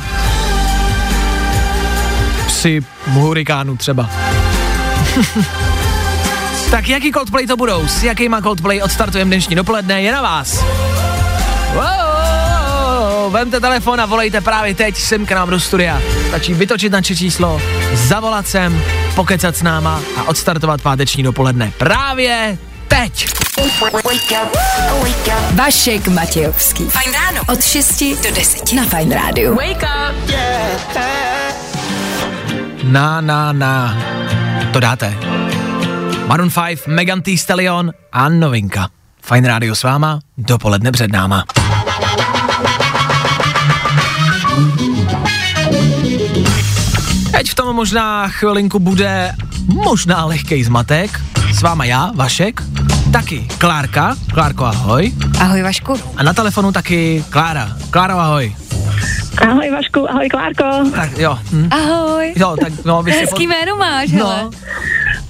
[2.47, 4.09] Při hurikánu třeba.
[6.71, 7.87] tak jaký Coldplay to budou?
[7.87, 10.01] S jakýma Coldplay odstartujeme dnešní dopoledne?
[10.01, 10.63] Je na vás.
[11.73, 16.01] Wow, vemte telefon a volejte právě teď sem k nám do studia.
[16.27, 17.61] Stačí vytočit naše číslo,
[17.93, 18.81] zavolat sem,
[19.15, 21.73] pokecat s náma a odstartovat páteční dopoledne.
[21.77, 22.57] Právě
[22.87, 23.27] teď.
[25.51, 26.89] Vašek Matějovský.
[26.89, 27.41] Fajn ráno.
[27.53, 29.55] Od 6 do 10 na Fajn rádiu.
[29.55, 30.31] Wake up.
[32.83, 33.97] Na, na, na.
[34.73, 35.17] To dáte.
[36.27, 38.89] Maroon 5, Megan Thee Stallion a novinka.
[39.21, 41.43] Fajn rádio s váma, dopoledne před náma.
[47.31, 49.35] Teď v tom možná chvilinku bude
[49.67, 51.21] možná lehkej zmatek.
[51.53, 52.63] S váma já, Vašek,
[53.11, 54.15] taky Klárka.
[54.33, 55.11] Klárko, ahoj.
[55.39, 55.93] Ahoj Vašku.
[56.17, 57.69] A na telefonu taky Klára.
[57.89, 58.55] Kláro, ahoj.
[59.37, 60.89] Ahoj Vašku, ahoj Klárko.
[60.95, 61.37] Tak jo.
[61.51, 61.67] Hm.
[61.71, 62.33] Ahoj.
[62.35, 64.49] Jo, tak no, vy si Hezký jméno máš, hele.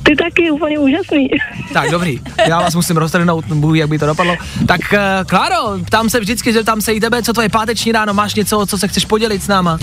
[0.06, 1.30] Ty taky úplně úžasný.
[1.74, 2.20] tak dobrý.
[2.47, 4.36] Já vás musím roztrhnout, bůh, jak by to dopadlo.
[4.68, 7.91] Tak uh, Kláro, ptám se vždycky, že tam se i tebe, co to je páteční
[7.91, 9.78] ráno, máš něco, co se chceš podělit s náma?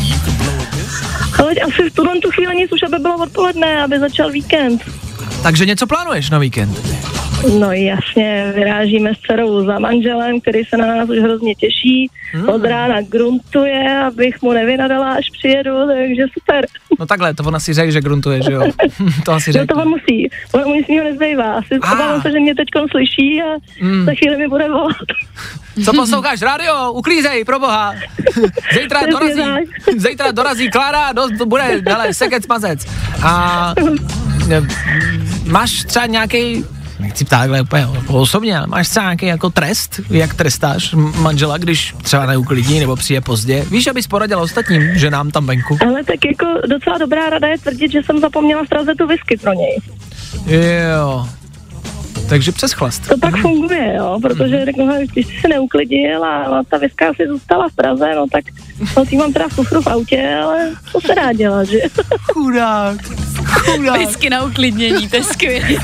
[1.39, 4.83] Ale asi v tuhle tu chvíli nic už, aby bylo odpoledne, aby začal víkend.
[5.43, 6.79] Takže něco plánuješ na víkend?
[7.59, 12.11] No jasně, vyrážíme s dcerou za manželem, který se na nás už hrozně těší.
[12.33, 12.49] Hmm.
[12.49, 16.67] Od rána gruntuje, abych mu nevynadala, až přijedu, takže super.
[17.01, 18.63] No takhle, to ona si řekl, že gruntuje, že jo?
[19.25, 19.67] to asi No řekl.
[19.75, 21.53] to on musí, on mu nic jiného nezbývá.
[21.55, 21.93] Asi Ah.
[21.95, 23.47] obávám se, že mě teď slyší a
[23.81, 24.05] Hmm.
[24.05, 24.97] za chvíli mi bude volat.
[25.85, 26.43] Co posloucháš?
[26.43, 27.95] Radio, uklízej, pro boha.
[28.83, 29.43] Zítra dorazí,
[29.97, 32.87] zítra dorazí Klára, do, to bude, hele, sekec mazec.
[33.25, 33.75] A
[35.47, 36.65] máš třeba nějaký
[36.99, 41.95] nechci ptát takhle úplně osobně, ale máš třeba nějaký jako trest, jak trestáš manžela, když
[42.03, 43.65] třeba neuklidí nebo přijde pozdě?
[43.71, 45.79] Víš, abys poradil ostatním ženám tam venku?
[45.87, 49.37] Ale tak jako docela dobrá rada je tvrdit, že jsem zapomněla v Praze tu whisky
[49.37, 49.79] pro něj.
[50.97, 51.27] Jo.
[52.29, 53.09] Takže přes chlast.
[53.09, 57.13] To tak funguje, jo, protože řeknu, hele, když jsi se neuklidil a, a ta viska
[57.17, 58.45] si zůstala v Praze, no tak
[58.97, 61.79] no, ty mám teda v kufru v autě, ale to se dá dělat, že?
[62.33, 62.97] Chudák.
[63.47, 63.99] Chudák.
[63.99, 65.79] Whisky na uklidnění, to je skvělý.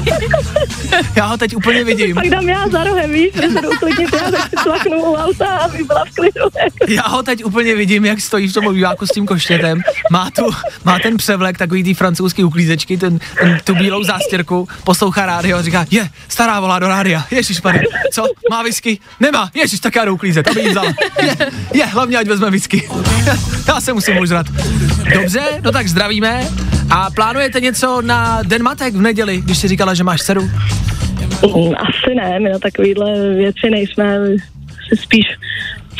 [1.17, 2.15] Já ho teď úplně vidím.
[2.15, 5.47] Pak dám já za rohem, víš, že se uklidnit, já tak si tlaknu u auta,
[5.47, 6.41] aby byla v klidu.
[6.89, 9.81] Já ho teď úplně vidím, jak stojí v tom obýváku s tím koštětem,
[10.11, 10.51] má, tu,
[10.85, 15.63] má ten převlek, takový ty francouzský uklízečky, ten, ten, tu bílou zástěrku, poslouchá rádio a
[15.63, 17.83] říká, je, stará volá do rádia, ježiš pane,
[18.13, 18.99] co, má whisky?
[19.21, 20.93] Nemá, ježiš, tak já jdu uklízet, aby jí vzala.
[21.23, 21.37] Je,
[21.75, 22.88] je, hlavně ať vezme whisky.
[23.69, 24.47] já se musím užrat.
[25.15, 26.49] Dobře, no tak zdravíme.
[26.91, 30.43] A plánujete něco na Den matek v neděli, když jsi říkala, že máš dceru?
[30.43, 34.19] Mm, Asi ne, my na takovýhle věci nejsme,
[35.01, 35.27] spíš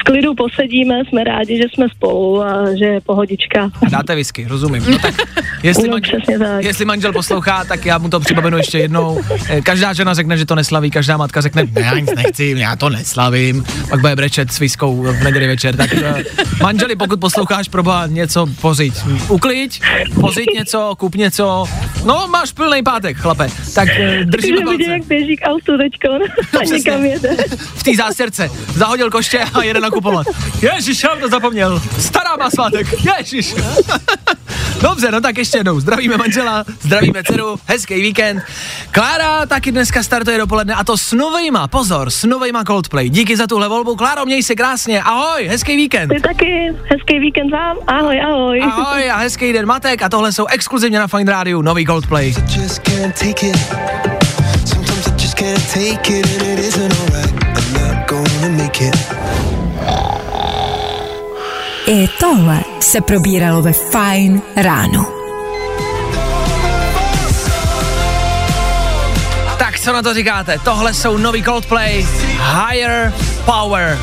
[0.01, 3.71] v klidu posedíme, jsme rádi, že jsme spolu a že je pohodička.
[3.87, 4.85] A dáte whisky, rozumím.
[4.91, 5.15] No tak,
[5.63, 6.65] jestli, No, manžel, tak.
[6.65, 9.21] jestli manžel poslouchá, tak já mu to připomenu ještě jednou.
[9.49, 12.77] Eh, Každá žena řekne, že to neslaví, každá matka řekne, ne, já nic nechci, já
[12.77, 13.65] to neslavím.
[13.91, 15.77] Pak bude brečet s whiskou v neděli večer.
[15.77, 16.25] Tak eh,
[16.63, 18.95] manželi, pokud posloucháš, proba něco pořiď.
[19.29, 19.81] Ukliď,
[20.21, 21.65] pořiď něco, kup něco.
[22.05, 23.49] No, máš plný pátek, chlape.
[23.75, 26.77] Tak eh, držíme Takže vidím, jak běží k autu teďko a Přesně.
[26.77, 27.37] někam jede.
[27.57, 28.51] V té zástěrce.
[28.75, 30.27] Zahodil koště a jede nakupovat.
[30.63, 31.83] Ježíš, já to zapomněl.
[31.99, 32.87] Stará má svátek.
[33.19, 33.55] Ježíš.
[34.81, 35.81] Dobře, no tak ještě jednou.
[35.81, 38.43] Zdravíme manžela, zdravíme dceru, hezký víkend.
[38.91, 43.09] Klára taky dneska startuje dopoledne a to s novejma, pozor, s novejma Coldplay.
[43.09, 43.97] Díky za tuhle volbu.
[43.97, 45.03] Kláro, měj se krásně.
[45.03, 46.09] Ahoj, hezký víkend.
[46.09, 48.63] Ty taky, hezký víkend vám, ahoj, ahoj.
[48.63, 52.35] Ahoj a hezký den matek a tohle jsou exkluzivně na Fine Radio nový Coldplay.
[52.57, 53.57] just can't take it.
[54.65, 57.33] Sometimes I just can't take it, and it isn't alright.
[57.57, 59.18] I'm not gonna make it.
[61.91, 65.07] I tohle se probíralo ve Fine ráno.
[69.59, 70.59] Tak co na to říkáte?
[70.65, 72.07] Tohle jsou nový Coldplay
[72.69, 73.13] Higher
[73.45, 73.99] Power.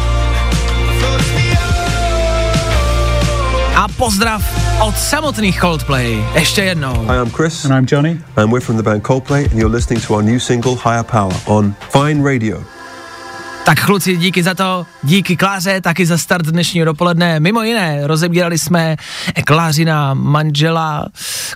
[3.76, 4.42] A pozdrav
[4.82, 6.26] od samotných Coldplay.
[6.34, 6.94] Ještě jednou.
[6.94, 7.66] Hi, I'm Chris.
[7.66, 8.20] And I'm Johnny.
[8.36, 11.34] And we're from the band Coldplay, and you're listening to our new single, Higher Power,
[11.46, 12.75] on Fine Radio.
[13.66, 17.40] Tak kluci, díky za to, díky Kláře, taky za start dnešního dopoledne.
[17.40, 18.96] Mimo jiné, rozebírali jsme
[19.46, 21.06] Klářina manžela,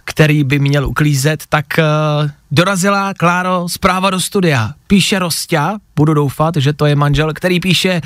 [0.06, 4.72] který by měl uklízet, tak uh, dorazila Kláro zpráva do studia.
[4.88, 8.02] Píše Rostia, budu doufat, že to je manžel, který píše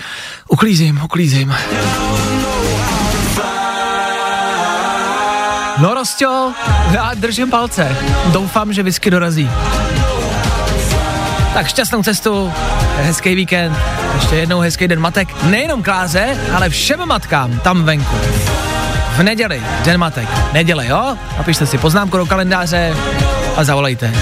[0.47, 1.55] uklízím, uklízím.
[5.77, 6.53] No Rostio,
[6.91, 7.97] já držím palce.
[8.31, 9.49] Doufám, že whisky dorazí.
[11.53, 12.53] Tak šťastnou cestu,
[12.97, 13.77] hezký víkend,
[14.15, 18.15] ještě jednou hezký den matek, nejenom Kláře, ale všem matkám tam venku.
[19.17, 21.17] V neděli, den matek, neděle, jo?
[21.37, 22.95] Napište si poznámku do kalendáře
[23.55, 24.13] a zavolejte.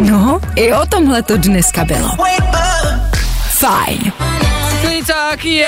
[0.00, 2.10] No, i o tomhle to dneska bylo.
[3.48, 4.12] Fajn.
[5.06, 5.66] Tak je!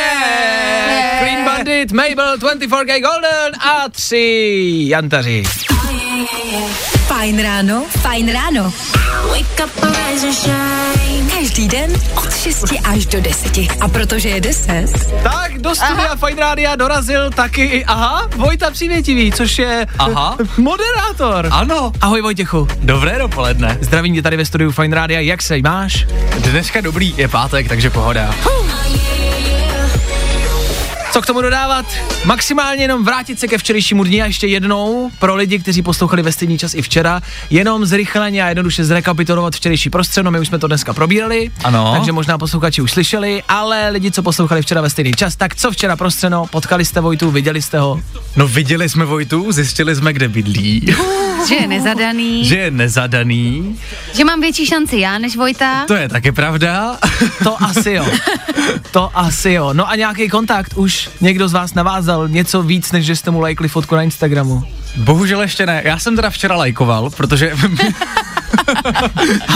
[1.19, 5.43] Clean Bandit, Mabel, 24K Golden a tři jantaři.
[7.07, 8.73] Fajn ráno, fajn ráno.
[11.39, 13.59] Každý den od 6 až do 10.
[13.81, 14.87] A protože je 10,
[15.23, 20.37] Tak do studia Fine Rádia dorazil taky i, aha, Vojta Přívětivý, což je Aha.
[20.57, 21.49] moderátor.
[21.51, 21.93] Ano.
[22.01, 22.69] Ahoj Vojtěchu.
[22.81, 23.79] Dobré dopoledne.
[23.81, 26.07] Zdravím tě tady ve studiu Fine Rádia, jak se máš?
[26.39, 28.35] Dneska dobrý, je pátek, takže pohoda.
[31.13, 31.87] Co k tomu dodávat?
[32.25, 36.33] Maximálně jenom vrátit se ke včerejšímu dni a ještě jednou pro lidi, kteří poslouchali ve
[36.33, 40.59] stejný čas i včera, jenom zrychleně a jednoduše zrekapitulovat včerejší prostřed, no my už jsme
[40.59, 41.93] to dneska probírali, Ano.
[41.97, 45.71] takže možná posluchači už slyšeli, ale lidi, co poslouchali včera ve stejný čas, tak co
[45.71, 48.01] včera prostřeno, potkali jste Vojtu, viděli jste ho?
[48.37, 50.87] No viděli jsme Vojtu, zjistili jsme, kde bydlí,
[51.49, 53.77] Že je nezadaný, že je nezadaný,
[54.15, 55.85] že mám větší šanci já než Vojta.
[55.87, 56.99] to je taky pravda.
[57.45, 58.07] To asi jo.
[58.91, 59.73] To asi jo.
[59.73, 63.41] No a nějaký kontakt už někdo z vás navázal něco víc, než že jste mu
[63.41, 64.63] lajkli fotku na Instagramu.
[64.97, 65.83] Bohužel ještě ne.
[65.85, 67.53] Já jsem teda včera lajkoval, protože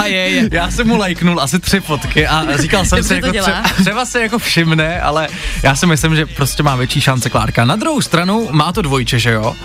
[0.00, 0.48] A je, je.
[0.52, 3.46] já jsem mu lajknul asi tři fotky a říkal jsem Dobře si, jako dělá.
[3.46, 5.28] třeba, třeba se jako všimne, ale
[5.62, 7.64] já si myslím, že prostě má větší šance Klárka.
[7.64, 9.56] Na druhou stranu má to dvojče, že jo?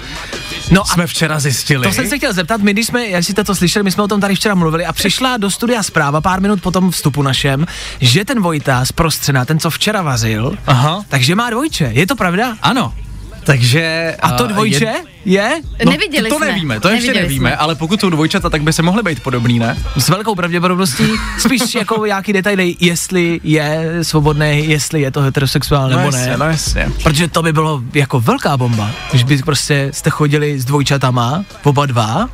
[0.72, 1.88] No Jsme včera zjistili.
[1.88, 4.08] To jsem se chtěl zeptat, my když jsme, jak jste to slyšeli, my jsme o
[4.08, 7.66] tom tady včera mluvili a přišla do studia zpráva pár minut po tom vstupu našem,
[8.02, 11.04] že ten Vojta z Prostřena, ten, co včera vařil, Aha.
[11.10, 11.90] takže má dvojče.
[11.94, 12.58] Je to pravda?
[12.62, 12.94] Ano.
[13.44, 14.16] Takže...
[14.22, 15.62] A to eh, dvojče je- je?
[15.86, 16.46] Neviděli to jsme.
[16.46, 17.58] nevíme, to ještě Neviděli nevíme, jsme.
[17.58, 19.78] ale pokud jsou dvojčata, tak by se mohly být podobný, ne?
[19.98, 21.04] S velkou pravděpodobností,
[21.40, 26.38] spíš jako nějaký detaily, jestli je svobodný, jestli je to heterosexuál nebo jasně, ne.
[26.38, 26.92] no jasně.
[27.04, 31.86] Protože to by bylo jako velká bomba, když by prostě jste chodili s dvojčatama, oba
[31.86, 32.30] dva,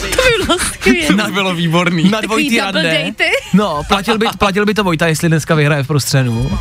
[0.00, 0.08] by
[0.46, 1.24] bylo skvělé.
[1.24, 2.10] To bylo výborný.
[2.10, 3.12] na datey.
[3.54, 6.58] No, platil by, platil by to Vojta, jestli dneska vyhraje v prostřenu,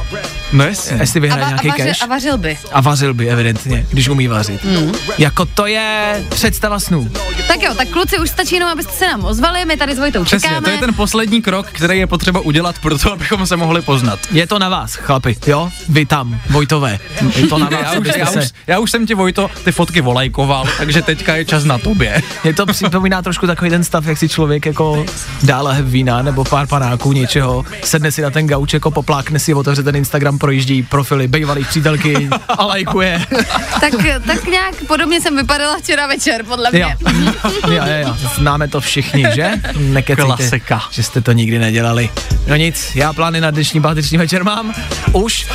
[0.53, 0.97] No jasně.
[0.99, 2.01] jestli A, vyhraje va- a, nějaký vařil, cash.
[2.01, 2.57] a vařil by.
[2.71, 4.63] A vařil by, evidentně, když umí vařit.
[4.63, 4.91] Mm.
[5.17, 7.09] Jako to je představa snů.
[7.47, 10.23] Tak jo, tak kluci, už stačí jenom, abyste se nám ozvali, my tady s Vojtou
[10.23, 10.65] Přesně, čekáme.
[10.65, 14.19] to je ten poslední krok, který je potřeba udělat pro to, abychom se mohli poznat.
[14.31, 15.69] Je to na vás, chlapi, jo?
[15.89, 16.99] Vy tam, Vojtové.
[17.35, 18.39] Je to na vás, Já už, abyste já, se...
[18.39, 22.21] už, já už jsem ti, Vojto, ty fotky volajkoval, takže teďka je čas na tobě.
[22.43, 25.05] Mě to připomíná trošku takový ten stav, jak si člověk jako
[25.43, 29.53] dá lahev vína nebo pár panáků něčeho, sedne si na ten gauč, jako poplákne si,
[29.53, 33.25] otevře ten Instagram, projíždí profily bejvalých přítelky a lajkuje.
[33.81, 33.93] tak,
[34.27, 36.89] tak nějak podobně jsem vypadala včera večer, podle Jo.
[37.13, 37.33] mě.
[37.67, 38.17] jo, jo, jo.
[38.35, 39.51] Známe to všichni, že?
[39.77, 40.81] Nekecejte, Klasika.
[40.91, 42.09] že jste to nikdy nedělali.
[42.47, 44.73] No nic, já plány na dnešní páteční večer mám.
[45.13, 45.47] Už.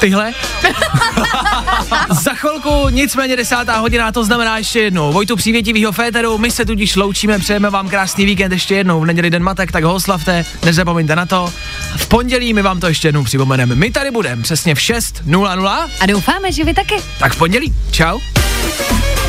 [0.00, 0.32] Tyhle.
[2.10, 5.12] Za chvilku, nicméně desátá hodina, to znamená ještě jednou.
[5.12, 9.00] Vojtu přívětivýho féteru, my se tudíž loučíme, přejeme vám krásný víkend ještě jednou.
[9.00, 11.52] V neděli den matek, tak ho oslavte, nezapomeňte na to.
[11.96, 13.57] V pondělí my vám to ještě jednou připomeneme.
[13.66, 16.94] My tady budeme přesně v 6.00, A doufáme, že vy taky.
[17.18, 17.74] tak v pondělí.
[17.90, 18.18] Čau.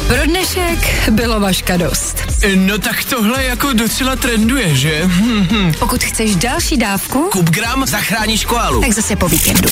[0.07, 2.17] Pro dnešek bylo vaška dost.
[2.55, 5.09] No tak tohle jako docela trenduje, že?
[5.79, 8.81] Pokud chceš další dávku, Kup gram, zachráníš koalu.
[8.81, 9.69] tak zase po víkendu.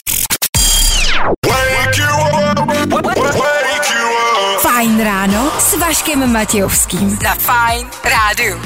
[4.61, 7.19] Fajn ráno s Vaškem Matějovským.
[7.23, 7.87] Na Fajn.
[8.03, 8.57] Wake you